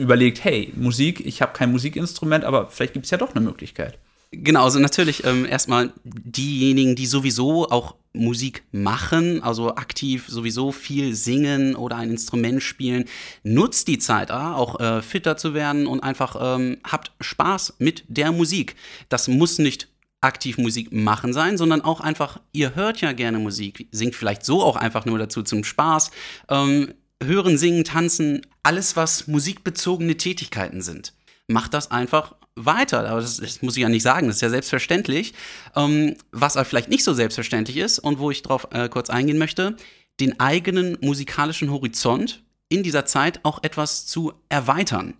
überlegt, 0.00 0.42
hey, 0.42 0.72
Musik, 0.76 1.24
ich 1.24 1.42
habe 1.42 1.52
kein 1.52 1.70
Musikinstrument, 1.70 2.44
aber 2.44 2.68
vielleicht 2.68 2.94
gibt 2.94 3.04
es 3.04 3.10
ja 3.10 3.18
doch 3.18 3.34
eine 3.34 3.44
Möglichkeit. 3.44 3.98
Genau, 4.32 4.64
also 4.64 4.80
natürlich 4.80 5.24
ähm, 5.24 5.44
erstmal 5.44 5.92
diejenigen, 6.04 6.96
die 6.96 7.06
sowieso 7.06 7.70
auch 7.70 7.94
Musik 8.14 8.64
machen, 8.72 9.42
also 9.42 9.74
aktiv 9.74 10.26
sowieso 10.28 10.72
viel 10.72 11.14
singen 11.14 11.74
oder 11.74 11.96
ein 11.96 12.10
Instrument 12.10 12.62
spielen, 12.62 13.04
nutzt 13.42 13.88
die 13.88 13.98
Zeit 13.98 14.30
ah, 14.30 14.54
auch 14.54 14.80
äh, 14.80 15.02
fitter 15.02 15.36
zu 15.36 15.52
werden 15.52 15.86
und 15.86 16.00
einfach 16.00 16.36
ähm, 16.40 16.78
habt 16.84 17.12
Spaß 17.20 17.74
mit 17.78 18.04
der 18.08 18.32
Musik. 18.32 18.76
Das 19.08 19.28
muss 19.28 19.58
nicht 19.58 19.88
aktiv 20.20 20.56
Musik 20.58 20.92
machen 20.92 21.32
sein, 21.32 21.58
sondern 21.58 21.82
auch 21.82 22.00
einfach, 22.00 22.40
ihr 22.52 22.74
hört 22.74 23.00
ja 23.00 23.12
gerne 23.12 23.38
Musik, 23.38 23.88
singt 23.92 24.14
vielleicht 24.14 24.44
so 24.44 24.62
auch 24.62 24.76
einfach 24.76 25.04
nur 25.04 25.18
dazu 25.18 25.42
zum 25.42 25.64
Spaß. 25.64 26.10
Ähm, 26.48 26.94
hören, 27.22 27.58
singen, 27.58 27.84
tanzen, 27.84 28.42
alles, 28.62 28.96
was 28.96 29.26
musikbezogene 29.26 30.16
Tätigkeiten 30.16 30.82
sind. 30.82 31.12
Macht 31.46 31.74
das 31.74 31.90
einfach 31.90 32.34
weiter. 32.56 33.08
Aber 33.08 33.20
das, 33.20 33.38
das, 33.38 33.62
muss 33.62 33.76
ich 33.76 33.82
ja 33.82 33.88
nicht 33.88 34.02
sagen, 34.02 34.26
das 34.26 34.36
ist 34.36 34.42
ja 34.42 34.50
selbstverständlich. 34.50 35.34
Ähm, 35.74 36.16
was 36.32 36.56
aber 36.56 36.64
vielleicht 36.64 36.90
nicht 36.90 37.04
so 37.04 37.12
selbstverständlich 37.12 37.76
ist 37.76 37.98
und 37.98 38.18
wo 38.18 38.30
ich 38.30 38.42
darauf 38.42 38.68
äh, 38.72 38.88
kurz 38.88 39.10
eingehen 39.10 39.38
möchte, 39.38 39.76
den 40.20 40.38
eigenen 40.40 40.96
musikalischen 41.00 41.70
Horizont 41.70 42.42
in 42.68 42.82
dieser 42.82 43.04
Zeit 43.04 43.40
auch 43.42 43.62
etwas 43.62 44.06
zu 44.06 44.32
erweitern. 44.48 45.14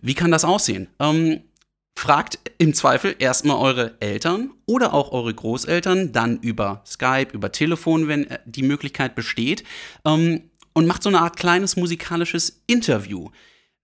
Wie 0.00 0.14
kann 0.14 0.30
das 0.30 0.44
aussehen? 0.44 0.88
Ähm, 1.00 1.42
fragt 1.96 2.38
im 2.58 2.74
Zweifel 2.74 3.16
erstmal 3.18 3.56
eure 3.56 3.96
Eltern 4.00 4.52
oder 4.66 4.94
auch 4.94 5.10
eure 5.10 5.34
Großeltern, 5.34 6.12
dann 6.12 6.38
über 6.38 6.82
Skype, 6.86 7.28
über 7.32 7.50
Telefon, 7.50 8.06
wenn 8.06 8.28
äh, 8.28 8.38
die 8.44 8.62
Möglichkeit 8.62 9.14
besteht, 9.14 9.64
ähm, 10.04 10.50
und 10.74 10.86
macht 10.86 11.02
so 11.02 11.08
eine 11.08 11.20
Art 11.20 11.36
kleines 11.36 11.76
musikalisches 11.76 12.62
Interview 12.68 13.30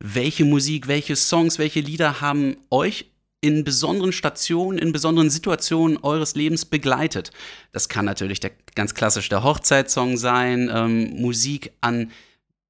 welche 0.00 0.44
Musik, 0.44 0.88
welche 0.88 1.16
Songs, 1.16 1.58
welche 1.58 1.80
Lieder 1.80 2.20
haben 2.20 2.56
euch 2.70 3.10
in 3.40 3.62
besonderen 3.62 4.12
Stationen, 4.12 4.78
in 4.78 4.92
besonderen 4.92 5.28
Situationen 5.28 5.98
eures 5.98 6.34
Lebens 6.34 6.64
begleitet. 6.64 7.30
Das 7.72 7.90
kann 7.90 8.06
natürlich 8.06 8.40
der 8.40 8.52
ganz 8.74 8.94
klassisch 8.94 9.28
der 9.28 9.42
Hochzeitssong 9.44 10.16
sein, 10.16 10.70
ähm, 10.72 11.20
Musik 11.20 11.72
an 11.82 12.10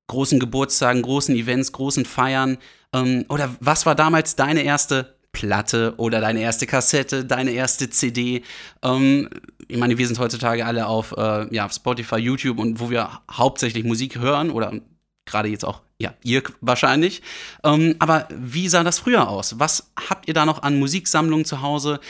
großen 0.08 0.40
Geburtstagen, 0.40 1.02
großen 1.02 1.34
Events, 1.36 1.70
großen 1.70 2.04
Feiern. 2.04 2.58
Ähm, 2.92 3.24
oder 3.28 3.54
was 3.60 3.86
war 3.86 3.94
damals 3.94 4.36
deine 4.36 4.62
erste 4.62 5.14
Platte 5.32 5.94
oder 5.96 6.20
deine 6.20 6.40
erste 6.40 6.66
Kassette, 6.66 7.24
deine 7.24 7.52
erste 7.52 7.88
CD? 7.88 8.42
Ähm, 8.82 9.30
ich 9.68 9.78
meine, 9.78 9.96
wir 9.96 10.06
sind 10.06 10.18
heutzutage 10.18 10.66
alle 10.66 10.86
auf 10.86 11.14
äh, 11.16 11.54
ja, 11.54 11.68
Spotify, 11.70 12.16
YouTube 12.16 12.58
und 12.58 12.80
wo 12.80 12.90
wir 12.90 13.20
hauptsächlich 13.30 13.84
Musik 13.84 14.18
hören 14.18 14.50
oder 14.50 14.72
gerade 15.24 15.48
jetzt 15.48 15.64
auch, 15.64 15.82
ja, 15.98 16.14
ihr 16.22 16.42
wahrscheinlich. 16.60 17.22
Ähm, 17.62 17.96
aber 17.98 18.28
wie 18.30 18.68
sah 18.68 18.84
das 18.84 18.98
früher 18.98 19.28
aus? 19.28 19.58
Was 19.58 19.92
habt 20.08 20.28
ihr 20.28 20.34
da 20.34 20.44
noch 20.44 20.62
an 20.62 20.78
Musiksammlungen 20.78 21.44
zu 21.44 21.62
Hause? 21.62 22.00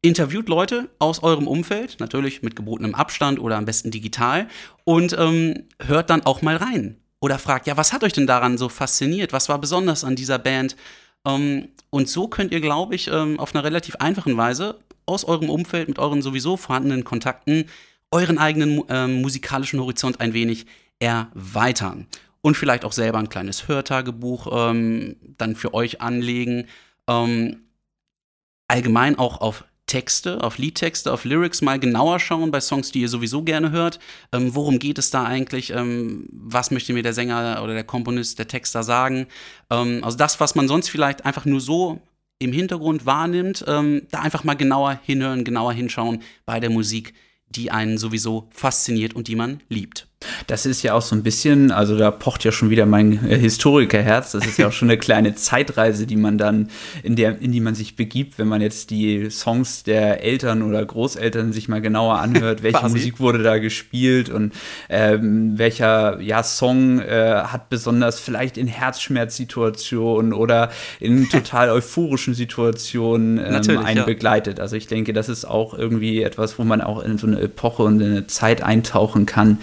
Interviewt 0.00 0.48
Leute 0.48 0.90
aus 1.00 1.22
eurem 1.22 1.48
Umfeld, 1.48 1.96
natürlich 1.98 2.42
mit 2.42 2.54
gebotenem 2.54 2.94
Abstand 2.94 3.40
oder 3.40 3.56
am 3.56 3.64
besten 3.64 3.90
digital, 3.90 4.46
und 4.84 5.16
ähm, 5.18 5.64
hört 5.84 6.10
dann 6.10 6.24
auch 6.24 6.42
mal 6.42 6.56
rein. 6.56 6.96
oder 7.20 7.38
fragt, 7.38 7.66
ja, 7.66 7.76
was 7.76 7.92
hat 7.92 8.04
euch 8.04 8.12
denn 8.12 8.28
daran 8.28 8.58
so 8.58 8.68
fasziniert? 8.68 9.32
Was 9.32 9.48
war 9.48 9.58
besonders 9.58 10.04
an 10.04 10.14
dieser 10.14 10.38
Band? 10.38 10.76
Ähm, 11.26 11.68
und 11.90 12.08
so 12.08 12.28
könnt 12.28 12.52
ihr, 12.52 12.60
glaube 12.60 12.94
ich, 12.94 13.08
ähm, 13.08 13.40
auf 13.40 13.54
einer 13.54 13.64
relativ 13.64 13.96
einfachen 13.96 14.36
Weise 14.36 14.78
aus 15.04 15.24
eurem 15.24 15.50
Umfeld 15.50 15.88
mit 15.88 15.98
euren 15.98 16.22
sowieso 16.22 16.56
vorhandenen 16.56 17.02
Kontakten 17.02 17.64
euren 18.10 18.38
eigenen 18.38 18.82
ähm, 18.88 19.20
musikalischen 19.20 19.80
Horizont 19.80 20.20
ein 20.20 20.32
wenig 20.32 20.66
erweitern. 20.98 22.06
Und 22.40 22.56
vielleicht 22.56 22.84
auch 22.84 22.92
selber 22.92 23.18
ein 23.18 23.28
kleines 23.28 23.68
Hörtagebuch 23.68 24.70
ähm, 24.70 25.16
dann 25.38 25.56
für 25.56 25.74
euch 25.74 26.00
anlegen. 26.00 26.66
Ähm, 27.08 27.64
allgemein 28.68 29.18
auch 29.18 29.40
auf 29.40 29.64
Texte, 29.88 30.44
auf 30.44 30.58
Liedtexte, 30.58 31.12
auf 31.12 31.24
Lyrics 31.24 31.62
mal 31.62 31.80
genauer 31.80 32.20
schauen 32.20 32.50
bei 32.50 32.60
Songs, 32.60 32.92
die 32.92 33.00
ihr 33.00 33.08
sowieso 33.08 33.42
gerne 33.42 33.72
hört. 33.72 33.98
Ähm, 34.32 34.54
worum 34.54 34.78
geht 34.78 34.98
es 34.98 35.10
da 35.10 35.24
eigentlich? 35.24 35.70
Ähm, 35.70 36.28
was 36.30 36.70
möchte 36.70 36.92
mir 36.92 37.02
der 37.02 37.14
Sänger 37.14 37.60
oder 37.64 37.74
der 37.74 37.84
Komponist, 37.84 38.38
der 38.38 38.46
Texter 38.46 38.84
sagen? 38.84 39.26
Ähm, 39.70 40.04
also 40.04 40.16
das, 40.16 40.38
was 40.38 40.54
man 40.54 40.68
sonst 40.68 40.90
vielleicht 40.90 41.24
einfach 41.24 41.46
nur 41.46 41.60
so 41.60 42.00
im 42.38 42.52
Hintergrund 42.52 43.04
wahrnimmt, 43.06 43.64
ähm, 43.66 44.02
da 44.10 44.20
einfach 44.20 44.44
mal 44.44 44.54
genauer 44.54 45.00
hinhören, 45.02 45.42
genauer 45.42 45.72
hinschauen 45.72 46.22
bei 46.46 46.60
der 46.60 46.70
Musik, 46.70 47.14
die 47.48 47.70
einen 47.70 47.98
sowieso 47.98 48.48
fasziniert 48.50 49.14
und 49.14 49.26
die 49.26 49.36
man 49.36 49.60
liebt. 49.68 50.06
Das 50.48 50.66
ist 50.66 50.82
ja 50.82 50.94
auch 50.94 51.02
so 51.02 51.14
ein 51.14 51.22
bisschen, 51.22 51.70
also 51.70 51.96
da 51.96 52.10
pocht 52.10 52.42
ja 52.42 52.50
schon 52.50 52.70
wieder 52.70 52.86
mein 52.86 53.24
äh, 53.24 53.38
Historikerherz. 53.38 54.32
Das 54.32 54.46
ist 54.46 54.58
ja 54.58 54.66
auch 54.66 54.72
schon 54.72 54.90
eine 54.90 54.98
kleine 54.98 55.36
Zeitreise, 55.36 56.06
die 56.06 56.16
man 56.16 56.38
dann, 56.38 56.70
in, 57.04 57.14
der, 57.14 57.40
in 57.40 57.52
die 57.52 57.60
man 57.60 57.76
sich 57.76 57.94
begibt, 57.94 58.38
wenn 58.38 58.48
man 58.48 58.60
jetzt 58.60 58.90
die 58.90 59.30
Songs 59.30 59.84
der 59.84 60.24
Eltern 60.24 60.62
oder 60.62 60.84
Großeltern 60.84 61.52
sich 61.52 61.68
mal 61.68 61.80
genauer 61.80 62.18
anhört, 62.18 62.62
welche 62.64 62.88
Musik 62.88 63.20
wurde 63.20 63.44
da 63.44 63.58
gespielt 63.58 64.28
und 64.28 64.54
ähm, 64.88 65.56
welcher 65.56 66.20
ja, 66.20 66.42
Song 66.42 66.98
äh, 67.00 67.42
hat 67.44 67.68
besonders 67.68 68.18
vielleicht 68.18 68.58
in 68.58 68.66
Herzschmerzsituationen 68.66 70.32
oder 70.32 70.70
in 70.98 71.28
total 71.30 71.70
euphorischen 71.70 72.34
Situationen 72.34 73.38
ähm, 73.38 73.78
einen 73.84 73.98
ja. 73.98 74.04
begleitet. 74.04 74.58
Also 74.58 74.74
ich 74.74 74.88
denke, 74.88 75.12
das 75.12 75.28
ist 75.28 75.44
auch 75.44 75.74
irgendwie 75.74 76.22
etwas, 76.24 76.58
wo 76.58 76.64
man 76.64 76.80
auch 76.80 77.04
in 77.04 77.18
so 77.18 77.28
eine 77.28 77.40
Epoche 77.40 77.84
und 77.84 78.00
in 78.00 78.10
eine 78.10 78.26
Zeit 78.26 78.64
eintauchen 78.64 79.24
kann. 79.24 79.58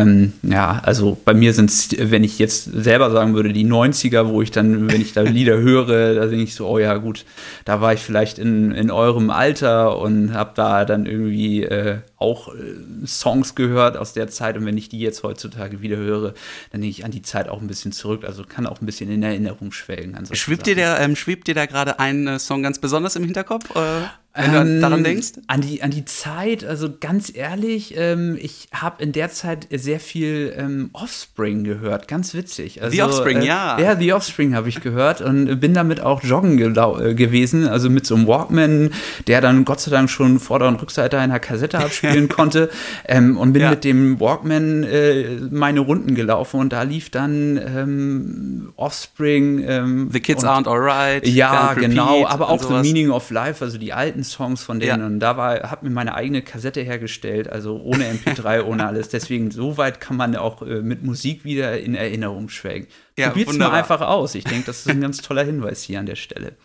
Ähm, 0.00 0.32
ja, 0.42 0.80
also 0.82 1.16
bei 1.24 1.34
mir 1.34 1.52
sind 1.52 1.70
es, 1.70 1.88
wenn 1.98 2.24
ich 2.24 2.38
jetzt 2.38 2.64
selber 2.64 3.10
sagen 3.10 3.34
würde, 3.34 3.52
die 3.52 3.66
90er, 3.66 4.28
wo 4.28 4.42
ich 4.42 4.50
dann, 4.50 4.90
wenn 4.90 5.00
ich 5.00 5.12
da 5.12 5.20
Lieder 5.22 5.58
höre, 5.58 6.14
da 6.14 6.26
denke 6.26 6.44
ich 6.44 6.54
so, 6.54 6.66
oh 6.66 6.78
ja, 6.78 6.96
gut, 6.96 7.24
da 7.64 7.80
war 7.80 7.92
ich 7.92 8.00
vielleicht 8.00 8.38
in, 8.38 8.72
in 8.72 8.90
eurem 8.90 9.30
Alter 9.30 9.98
und 9.98 10.34
habe 10.34 10.52
da 10.54 10.84
dann 10.84 11.06
irgendwie 11.06 11.62
äh, 11.64 11.98
auch 12.18 12.54
äh, 12.54 13.06
Songs 13.06 13.54
gehört 13.54 13.96
aus 13.96 14.12
der 14.12 14.28
Zeit. 14.28 14.56
Und 14.56 14.64
wenn 14.66 14.76
ich 14.78 14.88
die 14.88 15.00
jetzt 15.00 15.22
heutzutage 15.22 15.82
wieder 15.82 15.96
höre, 15.96 16.34
dann 16.72 16.80
denke 16.80 16.88
ich 16.88 17.04
an 17.04 17.10
die 17.10 17.22
Zeit 17.22 17.48
auch 17.48 17.60
ein 17.60 17.66
bisschen 17.66 17.92
zurück. 17.92 18.24
Also 18.24 18.44
kann 18.44 18.66
auch 18.66 18.80
ein 18.80 18.86
bisschen 18.86 19.10
in 19.10 19.22
Erinnerung 19.22 19.72
schwelgen. 19.72 20.16
Schwebt 20.32 20.66
dir, 20.66 20.74
der, 20.74 21.00
ähm, 21.00 21.16
schwebt 21.16 21.46
dir 21.46 21.54
da 21.54 21.66
gerade 21.66 21.98
ein 21.98 22.26
äh, 22.26 22.38
Song 22.38 22.62
ganz 22.62 22.78
besonders 22.78 23.16
im 23.16 23.24
Hinterkopf? 23.24 23.74
Äh? 23.76 24.06
Wenn 24.36 24.52
du 24.52 24.58
ähm, 24.58 24.80
daran 24.80 25.04
denkst? 25.04 25.32
An 25.46 25.62
die, 25.62 25.82
an 25.82 25.90
die 25.90 26.04
Zeit, 26.04 26.62
also 26.62 26.90
ganz 27.00 27.34
ehrlich, 27.34 27.94
ähm, 27.96 28.36
ich 28.40 28.68
habe 28.72 29.02
in 29.02 29.12
der 29.12 29.30
Zeit 29.30 29.66
sehr 29.70 29.98
viel 29.98 30.54
ähm, 30.56 30.90
Offspring 30.92 31.64
gehört, 31.64 32.06
ganz 32.06 32.34
witzig. 32.34 32.82
Also, 32.82 32.94
The 32.94 33.02
Offspring, 33.02 33.38
äh, 33.38 33.46
ja. 33.46 33.80
Ja, 33.80 33.96
The 33.96 34.12
Offspring 34.12 34.54
habe 34.54 34.68
ich 34.68 34.82
gehört 34.82 35.22
und 35.22 35.58
bin 35.58 35.72
damit 35.72 36.00
auch 36.00 36.22
joggen 36.22 36.58
äh, 36.58 37.14
gewesen, 37.14 37.66
also 37.66 37.88
mit 37.88 38.06
so 38.06 38.14
einem 38.14 38.26
Walkman, 38.26 38.90
der 39.26 39.40
dann 39.40 39.64
Gott 39.64 39.80
sei 39.80 39.90
Dank 39.90 40.10
schon 40.10 40.38
Vorder- 40.38 40.68
und 40.68 40.82
Rückseite 40.82 41.18
einer 41.18 41.40
Kassette 41.40 41.78
abspielen 42.06 42.28
konnte 42.28 42.70
ähm, 43.06 43.36
und 43.36 43.52
bin 43.52 43.62
ja. 43.62 43.70
mit 43.70 43.84
dem 43.84 44.20
Walkman 44.20 44.84
äh, 44.84 45.38
meine 45.50 45.80
Runden 45.80 46.14
gelaufen 46.14 46.60
und 46.60 46.72
da 46.72 46.82
lief 46.82 47.10
dann 47.10 47.58
ähm, 47.58 48.72
Offspring. 48.76 49.64
Ähm, 49.66 50.10
The 50.12 50.20
Kids 50.20 50.44
Aren't 50.44 50.68
Alright. 50.68 51.26
Ja, 51.26 51.74
genau, 51.74 52.26
aber 52.26 52.48
auch 52.48 52.62
The 52.62 52.74
Meaning 52.74 53.10
of 53.10 53.30
Life, 53.30 53.64
also 53.64 53.78
die 53.78 53.92
alten 53.92 54.24
Songs 54.24 54.62
von 54.62 54.80
denen. 54.80 55.00
Ja. 55.00 55.06
Und 55.06 55.20
da 55.20 55.36
war, 55.36 55.70
habe 55.70 55.86
mir 55.86 55.92
meine 55.92 56.14
eigene 56.14 56.42
Kassette 56.42 56.82
hergestellt, 56.82 57.50
also 57.50 57.80
ohne 57.82 58.04
MP3, 58.04 58.62
ohne 58.64 58.86
alles. 58.86 59.08
Deswegen, 59.08 59.50
so 59.50 59.76
weit 59.76 60.00
kann 60.00 60.16
man 60.16 60.36
auch 60.36 60.62
äh, 60.62 60.82
mit 60.82 61.02
Musik 61.02 61.44
wieder 61.44 61.78
in 61.78 61.94
Erinnerung 61.94 62.48
schwelgen. 62.48 62.88
Ja, 63.18 63.28
Probiert's 63.28 63.56
mal 63.56 63.70
einfach 63.70 64.00
aus. 64.00 64.34
Ich 64.34 64.44
denke, 64.44 64.66
das 64.66 64.80
ist 64.80 64.90
ein 64.90 65.00
ganz 65.00 65.22
toller 65.22 65.44
Hinweis 65.44 65.82
hier 65.82 66.00
an 66.00 66.06
der 66.06 66.16
Stelle. 66.16 66.56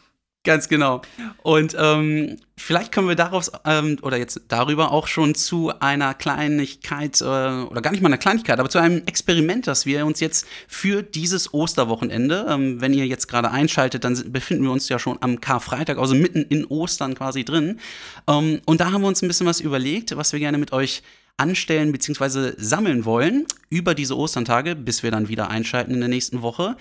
Ganz 0.43 0.69
genau. 0.69 1.03
Und 1.43 1.75
ähm, 1.77 2.38
vielleicht 2.57 2.91
können 2.91 3.07
wir 3.07 3.15
daraus 3.15 3.51
ähm, 3.63 4.00
oder 4.01 4.17
jetzt 4.17 4.41
darüber 4.48 4.91
auch 4.91 5.05
schon 5.05 5.36
zu 5.36 5.71
einer 5.79 6.15
Kleinigkeit 6.15 7.21
äh, 7.21 7.25
oder 7.25 7.81
gar 7.81 7.91
nicht 7.91 8.01
mal 8.01 8.10
einer 8.10 8.17
Kleinigkeit, 8.17 8.60
aber 8.60 8.67
zu 8.67 8.79
einem 8.79 9.03
Experiment, 9.05 9.67
das 9.67 9.86
wir 9.86 10.03
uns 10.03 10.19
jetzt 10.19 10.48
für 10.67 11.03
dieses 11.03 11.53
Osterwochenende, 11.53 12.48
ähm, 12.50 12.81
wenn 12.81 12.91
ihr 12.91 13.05
jetzt 13.05 13.27
gerade 13.27 13.51
einschaltet, 13.51 14.03
dann 14.03 14.31
befinden 14.31 14.63
wir 14.63 14.71
uns 14.71 14.89
ja 14.89 14.98
schon 14.98 15.19
am 15.21 15.41
Karfreitag, 15.41 16.00
also 16.00 16.15
mitten 16.15 16.41
in 16.41 16.65
Ostern 16.65 17.13
quasi 17.13 17.45
drin. 17.45 17.79
Ähm, 18.27 18.62
und 18.65 18.81
da 18.81 18.91
haben 18.91 19.01
wir 19.01 19.10
uns 19.10 19.21
ein 19.21 19.27
bisschen 19.27 19.45
was 19.45 19.60
überlegt, 19.60 20.17
was 20.17 20.33
wir 20.33 20.39
gerne 20.39 20.57
mit 20.57 20.74
euch 20.74 21.03
anstellen 21.38 21.91
bzw. 21.91 22.53
sammeln 22.57 23.05
wollen 23.05 23.45
über 23.69 23.93
diese 23.93 24.17
Osterntage, 24.17 24.75
bis 24.75 25.03
wir 25.03 25.12
dann 25.12 25.27
wieder 25.27 25.51
einschalten 25.51 25.93
in 25.93 26.00
der 26.00 26.10
nächsten 26.10 26.41
Woche. 26.41 26.77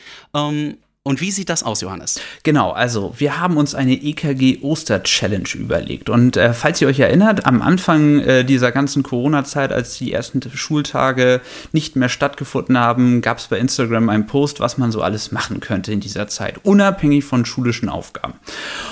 Und 1.02 1.23
wie 1.23 1.30
sieht 1.30 1.49
das 1.49 1.62
aus, 1.62 1.80
Johannes? 1.80 2.21
Genau, 2.42 2.73
also 2.73 3.14
wir 3.16 3.40
haben 3.40 3.57
uns 3.57 3.75
eine 3.75 3.95
EKG 3.95 4.59
Oster 4.61 5.02
Challenge 5.02 5.49
überlegt. 5.54 6.11
Und 6.11 6.37
äh, 6.37 6.52
falls 6.52 6.78
ihr 6.83 6.88
euch 6.88 7.00
erinnert, 7.00 7.47
am 7.47 7.62
Anfang 7.62 8.19
äh, 8.19 8.45
dieser 8.45 8.71
ganzen 8.71 9.02
Corona-Zeit, 9.02 9.73
als 9.73 9.97
die 9.97 10.12
ersten 10.12 10.42
Schultage 10.54 11.40
nicht 11.73 11.97
mehr 11.97 12.11
stattgefunden 12.11 12.76
haben, 12.76 13.23
gab 13.23 13.38
es 13.38 13.47
bei 13.47 13.59
Instagram 13.59 14.11
einen 14.11 14.26
Post, 14.26 14.61
was 14.61 14.76
man 14.76 14.92
so 14.92 15.00
alles 15.00 15.33
machen 15.33 15.61
könnte 15.61 15.90
in 15.90 16.00
dieser 16.00 16.28
Zeit, 16.28 16.62
unabhängig 16.66 17.25
von 17.25 17.47
schulischen 17.47 17.88
Aufgaben. 17.88 18.35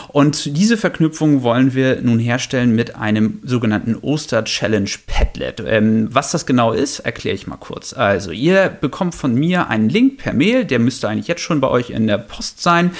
Und 0.08 0.56
diese 0.56 0.76
Verknüpfung 0.76 1.42
wollen 1.42 1.74
wir 1.74 2.00
nun 2.00 2.18
herstellen 2.18 2.74
mit 2.74 2.96
einem 2.96 3.40
sogenannten 3.42 3.96
Oster 3.96 4.44
Challenge 4.44 4.90
Padlet. 5.06 5.62
Ähm, 5.66 6.08
was 6.10 6.30
das 6.30 6.46
genau 6.46 6.72
ist, 6.72 7.00
erkläre 7.00 7.34
ich 7.34 7.46
mal 7.46 7.56
kurz. 7.56 7.92
Also 7.92 8.30
ihr 8.30 8.68
bekommt 8.68 9.14
von 9.14 9.34
mir 9.34 9.68
einen 9.68 9.88
Link 9.88 10.18
per 10.18 10.32
Mail, 10.32 10.64
der 10.64 10.78
müsste 10.78 11.08
eigentlich 11.08 11.28
jetzt 11.28 11.42
schon 11.42 11.60
bei 11.60 11.68
euch 11.68 11.90
in 11.90 12.06
der 12.06 12.18
Post 12.18 12.62
sein, 12.62 12.92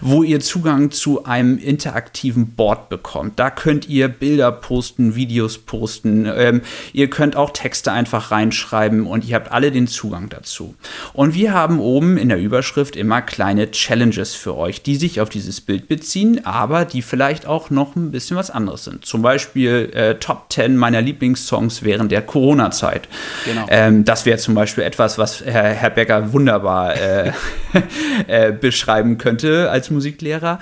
wo 0.00 0.22
ihr 0.22 0.40
Zugang 0.40 0.90
zu 0.90 1.24
einem 1.24 1.58
interaktiven 1.58 2.50
Board 2.54 2.88
bekommt. 2.88 3.38
Da 3.38 3.50
könnt 3.50 3.88
ihr 3.88 4.08
Bilder 4.08 4.52
posten, 4.52 5.14
Videos 5.14 5.58
posten, 5.58 6.26
ähm, 6.26 6.62
ihr 6.92 7.08
könnt 7.08 7.36
auch 7.36 7.50
Texte 7.50 7.92
einfach 7.92 8.30
reinschreiben 8.30 9.06
und 9.06 9.24
ihr 9.24 9.36
habt 9.36 9.52
alle 9.52 9.70
den 9.70 9.86
Zugang 9.86 10.28
dazu. 10.28 10.74
Und 11.12 11.34
wir 11.34 11.52
haben 11.54 11.78
oben 11.78 12.16
in 12.16 12.28
der 12.28 12.38
Überschrift 12.38 12.96
immer 12.96 13.22
kleine 13.22 13.70
Challenges 13.70 14.34
für 14.34 14.56
euch, 14.56 14.82
die 14.82 14.96
sich 14.96 15.20
auf 15.20 15.28
dieses 15.28 15.60
Bild 15.60 15.88
beziehen, 15.88 16.44
aber 16.44 16.65
die 16.84 17.02
vielleicht 17.02 17.46
auch 17.46 17.70
noch 17.70 17.96
ein 17.96 18.10
bisschen 18.10 18.36
was 18.36 18.50
anderes 18.50 18.84
sind. 18.84 19.04
Zum 19.04 19.22
Beispiel 19.22 19.90
äh, 19.94 20.14
Top 20.16 20.46
10 20.50 20.76
meiner 20.76 21.00
Lieblingssongs 21.00 21.82
während 21.82 22.12
der 22.12 22.22
Corona-Zeit. 22.22 23.08
Genau. 23.44 23.66
Ähm, 23.68 24.04
das 24.04 24.26
wäre 24.26 24.38
zum 24.38 24.54
Beispiel 24.54 24.84
etwas, 24.84 25.18
was 25.18 25.44
Herr, 25.44 25.64
Herr 25.64 25.90
Becker 25.90 26.32
wunderbar 26.32 26.94
äh, 26.96 27.32
äh, 28.26 28.52
beschreiben 28.52 29.18
könnte 29.18 29.70
als 29.70 29.90
Musiklehrer. 29.90 30.58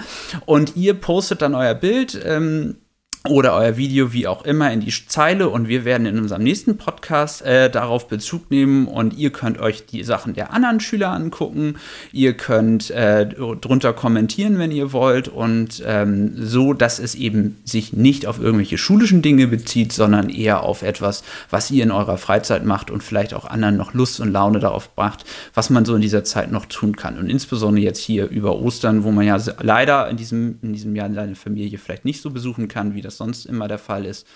Und 0.47 0.77
ihr 0.77 0.95
postet 0.95 1.43
dann 1.43 1.55
euer 1.55 1.75
Bild. 1.75 2.19
Ähm, 2.25 2.77
oder 3.27 3.55
euer 3.55 3.79
Video, 3.79 4.13
wie 4.13 4.27
auch 4.27 4.45
immer, 4.45 4.71
in 4.71 4.81
die 4.81 4.93
Zeile 5.07 5.49
und 5.49 5.67
wir 5.67 5.87
werden 5.87 6.07
in 6.07 6.19
unserem 6.19 6.43
nächsten 6.43 6.77
Podcast 6.77 7.41
äh, 7.41 7.71
darauf 7.71 8.07
Bezug 8.07 8.51
nehmen 8.51 8.87
und 8.87 9.17
ihr 9.17 9.31
könnt 9.31 9.59
euch 9.59 9.87
die 9.87 10.05
Sachen 10.05 10.35
der 10.35 10.53
anderen 10.53 10.79
Schüler 10.79 11.09
angucken, 11.09 11.77
ihr 12.13 12.35
könnt 12.35 12.91
äh, 12.91 13.27
drunter 13.27 13.95
kommentieren, 13.95 14.59
wenn 14.59 14.71
ihr 14.71 14.93
wollt 14.93 15.29
und 15.29 15.83
ähm, 15.87 16.35
so, 16.37 16.75
dass 16.75 16.99
es 16.99 17.15
eben 17.15 17.57
sich 17.65 17.95
nicht 17.95 18.27
auf 18.27 18.39
irgendwelche 18.39 18.77
schulischen 18.77 19.23
Dinge 19.23 19.47
bezieht, 19.47 19.95
sondern 19.95 20.29
eher 20.29 20.63
auf 20.63 20.83
etwas, 20.83 21.25
was 21.49 21.71
ihr 21.71 21.83
in 21.83 21.93
eurer 21.93 22.19
Freizeit 22.19 22.67
macht 22.67 22.91
und 22.91 23.03
vielleicht 23.03 23.33
auch 23.33 23.47
anderen 23.47 23.79
noch 23.79 23.95
Lust 23.95 24.21
und 24.21 24.33
Laune 24.33 24.59
darauf 24.59 24.91
macht, 24.97 25.25
was 25.55 25.71
man 25.71 25.87
so 25.87 25.95
in 25.95 26.03
dieser 26.03 26.25
Zeit 26.25 26.53
noch 26.53 26.67
tun 26.67 26.95
kann. 26.95 27.17
Und 27.17 27.31
insbesondere 27.31 27.87
jetzt 27.87 28.01
hier 28.01 28.29
über 28.29 28.59
Ostern, 28.59 29.03
wo 29.03 29.11
man 29.13 29.25
ja 29.25 29.39
leider 29.63 30.11
in 30.11 30.19
diesem, 30.19 30.59
in 30.61 30.75
diesem 30.75 30.95
Jahr 30.95 31.11
seine 31.11 31.37
Familie 31.37 31.79
vielleicht 31.79 32.05
nicht 32.05 32.21
so 32.21 32.29
besuchen 32.29 32.69
kann, 32.69 32.95
wie 32.95 33.01
das 33.01 33.14
das 33.15 33.19
sonst 33.19 33.47
immer 33.47 33.69
der 33.69 33.79
Fall 33.79 34.05
ist. 34.05 34.27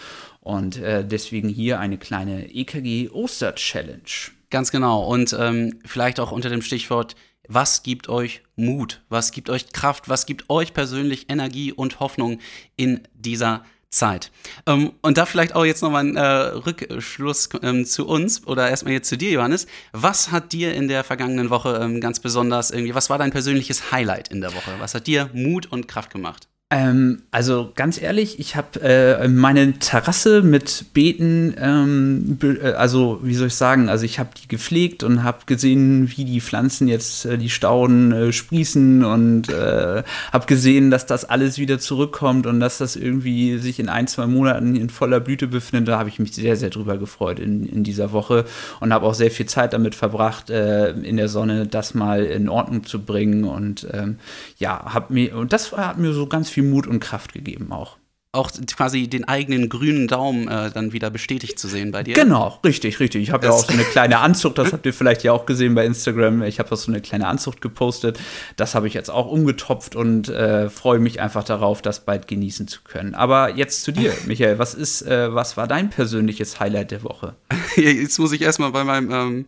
Und 0.40 0.78
äh, 0.78 1.04
deswegen 1.04 1.48
hier 1.48 1.80
eine 1.80 1.98
kleine 1.98 2.50
EKG 2.54 3.10
Oster 3.10 3.54
Challenge. 3.54 4.32
Ganz 4.50 4.70
genau. 4.70 5.04
Und 5.04 5.36
ähm, 5.38 5.80
vielleicht 5.84 6.20
auch 6.20 6.32
unter 6.32 6.48
dem 6.48 6.62
Stichwort, 6.62 7.16
was 7.48 7.82
gibt 7.82 8.08
euch 8.08 8.42
Mut? 8.56 9.02
Was 9.08 9.32
gibt 9.32 9.50
euch 9.50 9.72
Kraft? 9.72 10.08
Was 10.08 10.26
gibt 10.26 10.48
euch 10.50 10.74
persönlich 10.74 11.30
Energie 11.30 11.72
und 11.72 12.00
Hoffnung 12.00 12.38
in 12.76 13.00
dieser 13.14 13.64
Zeit. 13.90 14.30
Ähm, 14.66 14.92
und 15.00 15.16
da 15.16 15.24
vielleicht 15.26 15.54
auch 15.54 15.64
jetzt 15.64 15.82
nochmal 15.82 16.04
ein 16.04 16.16
äh, 16.16 16.22
Rückschluss 16.22 17.48
ähm, 17.62 17.86
zu 17.86 18.06
uns 18.06 18.46
oder 18.46 18.68
erstmal 18.68 18.92
jetzt 18.92 19.08
zu 19.08 19.16
dir, 19.16 19.30
Johannes. 19.30 19.66
Was 19.92 20.30
hat 20.30 20.52
dir 20.52 20.74
in 20.74 20.88
der 20.88 21.04
vergangenen 21.04 21.50
Woche 21.50 21.80
ähm, 21.82 22.00
ganz 22.00 22.20
besonders 22.20 22.70
irgendwie, 22.70 22.94
was 22.94 23.08
war 23.08 23.18
dein 23.18 23.30
persönliches 23.30 23.90
Highlight 23.90 24.28
in 24.28 24.40
der 24.40 24.54
Woche? 24.54 24.72
Was 24.78 24.94
hat 24.94 25.06
dir 25.06 25.30
Mut 25.32 25.66
und 25.66 25.88
Kraft 25.88 26.10
gemacht? 26.10 26.47
Ähm, 26.70 27.22
also 27.30 27.72
ganz 27.74 27.98
ehrlich, 27.98 28.38
ich 28.38 28.54
habe 28.54 28.82
äh, 28.82 29.26
meine 29.26 29.78
Terrasse 29.78 30.42
mit 30.42 30.84
Beeten, 30.92 31.54
ähm, 31.58 32.38
äh, 32.42 32.72
also 32.72 33.20
wie 33.22 33.34
soll 33.34 33.46
ich 33.46 33.54
sagen, 33.54 33.88
also 33.88 34.04
ich 34.04 34.18
habe 34.18 34.28
die 34.36 34.48
gepflegt 34.48 35.02
und 35.02 35.22
habe 35.22 35.38
gesehen, 35.46 36.12
wie 36.14 36.26
die 36.26 36.42
Pflanzen 36.42 36.86
jetzt 36.86 37.24
äh, 37.24 37.38
die 37.38 37.48
Stauden 37.48 38.12
äh, 38.12 38.32
sprießen 38.34 39.02
und 39.02 39.48
äh, 39.48 40.02
habe 40.30 40.44
gesehen, 40.46 40.90
dass 40.90 41.06
das 41.06 41.24
alles 41.24 41.56
wieder 41.56 41.78
zurückkommt 41.78 42.46
und 42.46 42.60
dass 42.60 42.76
das 42.76 42.96
irgendwie 42.96 43.56
sich 43.56 43.80
in 43.80 43.88
ein, 43.88 44.06
zwei 44.06 44.26
Monaten 44.26 44.76
in 44.76 44.90
voller 44.90 45.20
Blüte 45.20 45.46
befindet. 45.46 45.88
Da 45.88 45.98
habe 45.98 46.10
ich 46.10 46.18
mich 46.18 46.34
sehr, 46.34 46.56
sehr 46.56 46.68
drüber 46.68 46.98
gefreut 46.98 47.38
in, 47.38 47.64
in 47.64 47.82
dieser 47.82 48.12
Woche 48.12 48.44
und 48.80 48.92
habe 48.92 49.06
auch 49.06 49.14
sehr 49.14 49.30
viel 49.30 49.46
Zeit 49.46 49.72
damit 49.72 49.94
verbracht, 49.94 50.50
äh, 50.50 50.90
in 50.90 51.16
der 51.16 51.30
Sonne 51.30 51.66
das 51.66 51.94
mal 51.94 52.26
in 52.26 52.50
Ordnung 52.50 52.84
zu 52.84 53.02
bringen 53.02 53.44
und 53.44 53.86
ähm, 53.90 54.18
ja, 54.58 54.92
habe 54.92 55.14
mir, 55.14 55.34
und 55.34 55.54
das 55.54 55.72
hat 55.72 55.96
mir 55.96 56.12
so 56.12 56.26
ganz 56.26 56.50
viel 56.50 56.57
viel 56.58 56.68
Mut 56.68 56.86
und 56.88 56.98
Kraft 57.00 57.32
gegeben 57.32 57.70
auch. 57.72 57.98
Auch 58.32 58.50
quasi 58.76 59.08
den 59.08 59.24
eigenen 59.24 59.70
grünen 59.70 60.06
Daumen 60.06 60.48
äh, 60.48 60.70
dann 60.70 60.92
wieder 60.92 61.08
bestätigt 61.08 61.58
zu 61.58 61.66
sehen 61.66 61.92
bei 61.92 62.02
dir. 62.02 62.14
Genau, 62.14 62.58
richtig, 62.64 63.00
richtig. 63.00 63.22
Ich 63.22 63.30
habe 63.30 63.46
ja 63.46 63.52
auch 63.52 63.64
so 63.64 63.72
eine 63.72 63.84
kleine 63.84 64.18
Anzucht, 64.18 64.58
das 64.58 64.72
habt 64.72 64.84
ihr 64.84 64.92
vielleicht 64.92 65.22
ja 65.22 65.32
auch 65.32 65.46
gesehen 65.46 65.74
bei 65.74 65.86
Instagram. 65.86 66.42
Ich 66.42 66.58
habe 66.58 66.70
auch 66.70 66.76
so 66.76 66.92
eine 66.92 67.00
kleine 67.00 67.26
Anzucht 67.26 67.62
gepostet. 67.62 68.18
Das 68.56 68.74
habe 68.74 68.86
ich 68.86 68.92
jetzt 68.92 69.08
auch 69.08 69.30
umgetopft 69.30 69.96
und 69.96 70.28
äh, 70.28 70.68
freue 70.68 70.98
mich 70.98 71.20
einfach 71.20 71.42
darauf, 71.42 71.80
das 71.80 72.04
bald 72.04 72.28
genießen 72.28 72.68
zu 72.68 72.80
können. 72.82 73.14
Aber 73.14 73.56
jetzt 73.56 73.82
zu 73.82 73.92
dir, 73.92 74.12
Michael. 74.26 74.58
Was 74.58 74.74
ist, 74.74 75.02
äh, 75.02 75.32
was 75.32 75.56
war 75.56 75.68
dein 75.68 75.88
persönliches 75.88 76.60
Highlight 76.60 76.90
der 76.90 77.02
Woche? 77.04 77.34
jetzt 77.76 78.18
muss 78.18 78.32
ich 78.32 78.42
erstmal 78.42 78.72
bei 78.72 78.84
meinem 78.84 79.10
ähm 79.10 79.46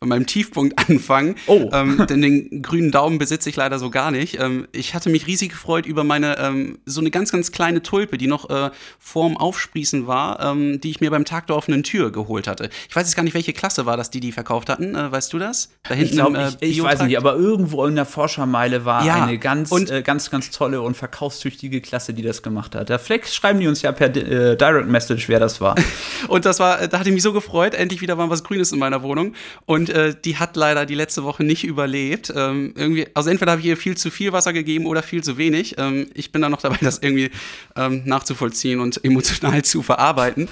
bei 0.00 0.06
meinem 0.06 0.26
Tiefpunkt 0.26 0.78
anfangen. 0.88 1.36
Oh. 1.46 1.68
Ähm, 1.74 2.06
denn 2.08 2.22
den 2.22 2.62
grünen 2.62 2.90
Daumen 2.90 3.18
besitze 3.18 3.50
ich 3.50 3.56
leider 3.56 3.78
so 3.78 3.90
gar 3.90 4.10
nicht. 4.10 4.40
Ähm, 4.40 4.66
ich 4.72 4.94
hatte 4.94 5.10
mich 5.10 5.26
riesig 5.26 5.50
gefreut 5.50 5.84
über 5.84 6.04
meine, 6.04 6.38
ähm, 6.38 6.78
so 6.86 7.02
eine 7.02 7.10
ganz, 7.10 7.30
ganz 7.30 7.52
kleine 7.52 7.82
Tulpe, 7.82 8.16
die 8.16 8.26
noch 8.26 8.48
äh, 8.48 8.70
vorm 8.98 9.36
Aufsprießen 9.36 10.06
war, 10.06 10.40
ähm, 10.40 10.80
die 10.80 10.90
ich 10.90 11.02
mir 11.02 11.10
beim 11.10 11.26
Tag 11.26 11.48
der 11.48 11.56
offenen 11.56 11.82
Tür 11.82 12.10
geholt 12.10 12.48
hatte. 12.48 12.70
Ich 12.88 12.96
weiß 12.96 13.06
jetzt 13.06 13.14
gar 13.14 13.24
nicht, 13.24 13.34
welche 13.34 13.52
Klasse 13.52 13.84
war 13.84 13.98
das, 13.98 14.10
die 14.10 14.20
die 14.20 14.32
verkauft 14.32 14.70
hatten. 14.70 14.94
Äh, 14.94 15.12
weißt 15.12 15.34
du 15.34 15.38
das? 15.38 15.68
Da 15.82 15.94
hinten 15.94 16.12
ich 16.12 16.16
glaube, 16.16 16.48
ich, 16.60 16.62
äh, 16.62 16.70
ich 16.70 16.82
weiß 16.82 17.02
nicht, 17.02 17.18
aber 17.18 17.34
irgendwo 17.34 17.84
in 17.84 17.94
der 17.94 18.06
Forschermeile 18.06 18.86
war 18.86 19.04
ja, 19.04 19.24
eine 19.24 19.36
ganz, 19.36 19.70
und, 19.70 19.90
äh, 19.90 20.00
ganz, 20.00 20.30
ganz 20.30 20.50
tolle 20.50 20.80
und 20.80 20.96
verkaufstüchtige 20.96 21.82
Klasse, 21.82 22.14
die 22.14 22.22
das 22.22 22.42
gemacht 22.42 22.74
hat. 22.74 22.88
Da 22.88 22.96
vielleicht 22.96 23.34
schreiben 23.34 23.60
die 23.60 23.68
uns 23.68 23.82
ja 23.82 23.92
per 23.92 24.16
äh, 24.16 24.56
Direct 24.56 24.88
Message, 24.88 25.28
wer 25.28 25.40
das 25.40 25.60
war. 25.60 25.74
und 26.28 26.46
das 26.46 26.58
war, 26.58 26.88
da 26.88 26.98
hatte 26.98 27.10
ich 27.10 27.14
mich 27.14 27.22
so 27.22 27.34
gefreut, 27.34 27.74
endlich 27.74 28.00
wieder 28.00 28.16
mal 28.16 28.30
was 28.30 28.44
Grünes 28.44 28.72
in 28.72 28.78
meiner 28.78 29.02
Wohnung. 29.02 29.34
Und 29.66 29.89
äh, 29.90 30.14
die 30.24 30.36
hat 30.38 30.56
leider 30.56 30.86
die 30.86 30.94
letzte 30.94 31.24
Woche 31.24 31.44
nicht 31.44 31.64
überlebt. 31.64 32.32
Ähm, 32.34 32.72
irgendwie, 32.76 33.06
also 33.14 33.30
entweder 33.30 33.52
habe 33.52 33.60
ich 33.60 33.66
ihr 33.66 33.76
viel 33.76 33.96
zu 33.96 34.10
viel 34.10 34.32
Wasser 34.32 34.52
gegeben 34.52 34.86
oder 34.86 35.02
viel 35.02 35.22
zu 35.22 35.36
wenig. 35.36 35.76
Ähm, 35.78 36.08
ich 36.14 36.32
bin 36.32 36.42
da 36.42 36.48
noch 36.48 36.62
dabei, 36.62 36.78
das 36.80 36.98
irgendwie 36.98 37.30
ähm, 37.76 38.02
nachzuvollziehen 38.04 38.80
und 38.80 39.04
emotional 39.04 39.62
zu 39.64 39.82
verarbeiten. 39.82 40.48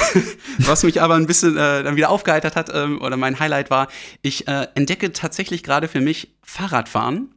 Was 0.58 0.82
mich 0.82 1.00
aber 1.00 1.14
ein 1.14 1.26
bisschen 1.26 1.56
äh, 1.56 1.82
dann 1.82 1.96
wieder 1.96 2.10
aufgeheitert 2.10 2.56
hat, 2.56 2.70
ähm, 2.74 3.00
oder 3.00 3.16
mein 3.16 3.38
Highlight 3.38 3.70
war, 3.70 3.88
ich 4.22 4.48
äh, 4.48 4.66
entdecke 4.74 5.12
tatsächlich 5.12 5.62
gerade 5.62 5.88
für 5.88 6.00
mich 6.00 6.32
Fahrradfahren 6.42 7.28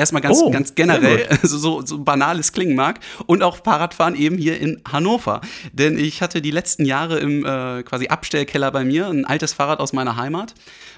Erstmal 0.00 0.22
ganz, 0.22 0.40
oh, 0.40 0.50
ganz 0.50 0.74
generell, 0.74 1.26
also 1.42 1.58
so, 1.58 1.84
so 1.84 1.98
banal 1.98 2.38
es 2.38 2.52
klingen 2.52 2.74
mag. 2.74 3.00
Und 3.26 3.42
auch 3.42 3.58
Fahrradfahren 3.62 4.14
eben 4.14 4.38
hier 4.38 4.58
in 4.58 4.80
Hannover. 4.90 5.42
Denn 5.74 5.98
ich 5.98 6.22
hatte 6.22 6.40
die 6.40 6.50
letzten 6.50 6.86
Jahre 6.86 7.18
im 7.18 7.44
äh, 7.44 7.82
quasi 7.82 8.08
Abstellkeller 8.08 8.70
bei 8.70 8.82
mir 8.82 9.08
ein 9.08 9.26
altes 9.26 9.52
Fahrrad 9.52 9.78
aus 9.78 9.92
meiner 9.92 10.16
Heimat 10.16 10.54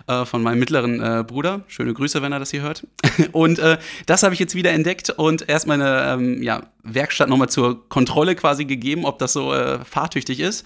äh, 0.07 0.25
von 0.25 0.41
meinem 0.41 0.61
mittleren 0.61 1.03
äh, 1.03 1.25
Bruder. 1.27 1.63
Schöne 1.67 1.95
Grüße, 1.95 2.23
wenn 2.23 2.31
er 2.31 2.39
das 2.39 2.53
hier 2.53 2.63
hört. 2.63 2.87
und 3.33 3.59
äh, 3.59 3.79
das 4.07 4.23
habe 4.23 4.35
ich 4.35 4.41
jetzt 4.41 4.55
wieder 4.55 4.71
entdeckt 4.71 5.11
und 5.11 5.49
erst 5.49 5.67
meine 5.67 6.05
ähm, 6.07 6.41
ja, 6.41 6.63
Werkstatt 6.85 7.29
nochmal 7.29 7.49
zur 7.49 7.89
Kontrolle 7.89 8.37
quasi 8.37 8.67
gegeben, 8.67 9.05
ob 9.05 9.19
das 9.19 9.33
so 9.33 9.53
äh, 9.53 9.85
fahrtüchtig 9.85 10.39
ist. 10.39 10.65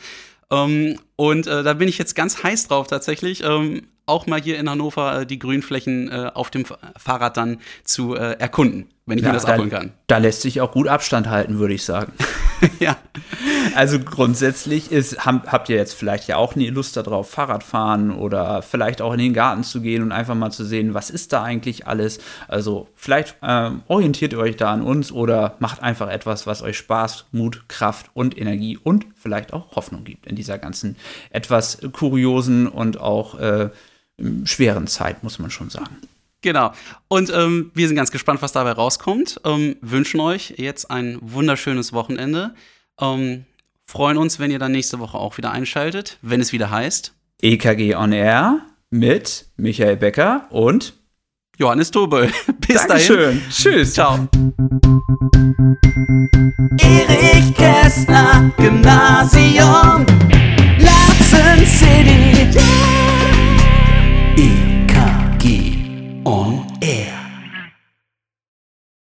Ähm, 0.50 0.98
und 1.16 1.46
äh, 1.46 1.62
da 1.62 1.72
bin 1.72 1.88
ich 1.88 1.96
jetzt 1.96 2.14
ganz 2.14 2.42
heiß 2.42 2.68
drauf 2.68 2.86
tatsächlich. 2.86 3.42
Ähm, 3.44 3.86
auch 4.06 4.26
mal 4.26 4.40
hier 4.40 4.58
in 4.58 4.70
Hannover 4.70 5.20
äh, 5.20 5.26
die 5.26 5.38
Grünflächen 5.38 6.08
äh, 6.10 6.30
auf 6.32 6.50
dem 6.50 6.64
Fahrrad 6.96 7.36
dann 7.36 7.58
zu 7.82 8.14
äh, 8.14 8.38
erkunden, 8.38 8.86
wenn 9.04 9.18
ich 9.18 9.24
ja, 9.24 9.30
mir 9.30 9.34
das 9.34 9.44
da, 9.44 9.52
abholen 9.52 9.70
kann. 9.70 9.92
Da 10.06 10.18
lässt 10.18 10.42
sich 10.42 10.60
auch 10.60 10.70
gut 10.70 10.86
Abstand 10.86 11.28
halten, 11.28 11.58
würde 11.58 11.74
ich 11.74 11.84
sagen. 11.84 12.12
ja. 12.78 12.96
Also 13.74 13.98
grundsätzlich 13.98 14.92
ist, 14.92 15.26
hab, 15.26 15.50
habt 15.50 15.68
ihr 15.68 15.76
jetzt 15.76 15.94
vielleicht 15.94 16.28
ja 16.28 16.36
auch 16.36 16.54
eine 16.54 16.70
Lust 16.70 16.96
darauf, 16.96 17.28
Fahrrad 17.28 17.64
fahren 17.64 18.12
oder 18.12 18.62
vielleicht 18.62 19.02
auch 19.02 19.12
in 19.12 19.18
den 19.18 19.34
Garten 19.34 19.64
zu 19.64 19.80
gehen 19.80 20.02
und 20.02 20.12
einfach 20.12 20.36
mal 20.36 20.52
zu 20.52 20.64
sehen, 20.64 20.94
was 20.94 21.10
ist 21.10 21.32
da 21.32 21.42
eigentlich 21.42 21.88
alles. 21.88 22.20
Also 22.46 22.88
vielleicht 22.94 23.36
ähm, 23.42 23.82
orientiert 23.88 24.32
ihr 24.32 24.38
euch 24.38 24.56
da 24.56 24.72
an 24.72 24.82
uns 24.82 25.10
oder 25.10 25.56
macht 25.58 25.82
einfach 25.82 26.08
etwas, 26.08 26.46
was 26.46 26.62
euch 26.62 26.78
Spaß, 26.78 27.26
Mut, 27.32 27.68
Kraft 27.68 28.10
und 28.14 28.38
Energie 28.38 28.78
und 28.80 29.04
vielleicht 29.16 29.52
auch 29.52 29.74
Hoffnung 29.74 30.04
gibt 30.04 30.26
in 30.26 30.36
dieser 30.36 30.58
ganzen 30.58 30.96
etwas 31.30 31.78
kuriosen 31.92 32.68
und 32.68 33.00
auch 33.00 33.38
äh, 33.40 33.70
schweren 34.44 34.86
Zeit, 34.86 35.22
muss 35.22 35.38
man 35.38 35.50
schon 35.50 35.70
sagen. 35.70 35.96
Genau. 36.42 36.72
Und 37.08 37.30
ähm, 37.34 37.70
wir 37.74 37.88
sind 37.88 37.96
ganz 37.96 38.10
gespannt, 38.10 38.40
was 38.42 38.52
dabei 38.52 38.72
rauskommt. 38.72 39.40
Ähm, 39.44 39.76
wünschen 39.80 40.20
euch 40.20 40.54
jetzt 40.58 40.90
ein 40.90 41.18
wunderschönes 41.20 41.92
Wochenende. 41.92 42.54
Ähm, 43.00 43.46
freuen 43.84 44.16
uns, 44.16 44.38
wenn 44.38 44.50
ihr 44.50 44.58
dann 44.58 44.72
nächste 44.72 44.98
Woche 44.98 45.18
auch 45.18 45.36
wieder 45.38 45.50
einschaltet, 45.50 46.18
wenn 46.22 46.40
es 46.40 46.52
wieder 46.52 46.70
heißt 46.70 47.12
EKG 47.42 47.94
on 47.96 48.12
Air 48.12 48.60
mit 48.90 49.46
Michael 49.56 49.96
Becker 49.96 50.46
und 50.50 50.94
Johannes 51.58 51.90
Tobel. 51.90 52.30
Bis 52.66 52.86
Dankeschön. 52.86 53.16
dahin. 53.18 53.42
Tschüss. 53.50 53.94
Ciao. 53.94 54.28
Erich 56.78 57.54
Kästner 57.54 58.52
Gymnasium 58.56 60.06
Latzen 60.78 61.66
City. 61.66 62.46
Yeah. 62.54 63.65
BKG 64.36 66.22
on 66.26 66.65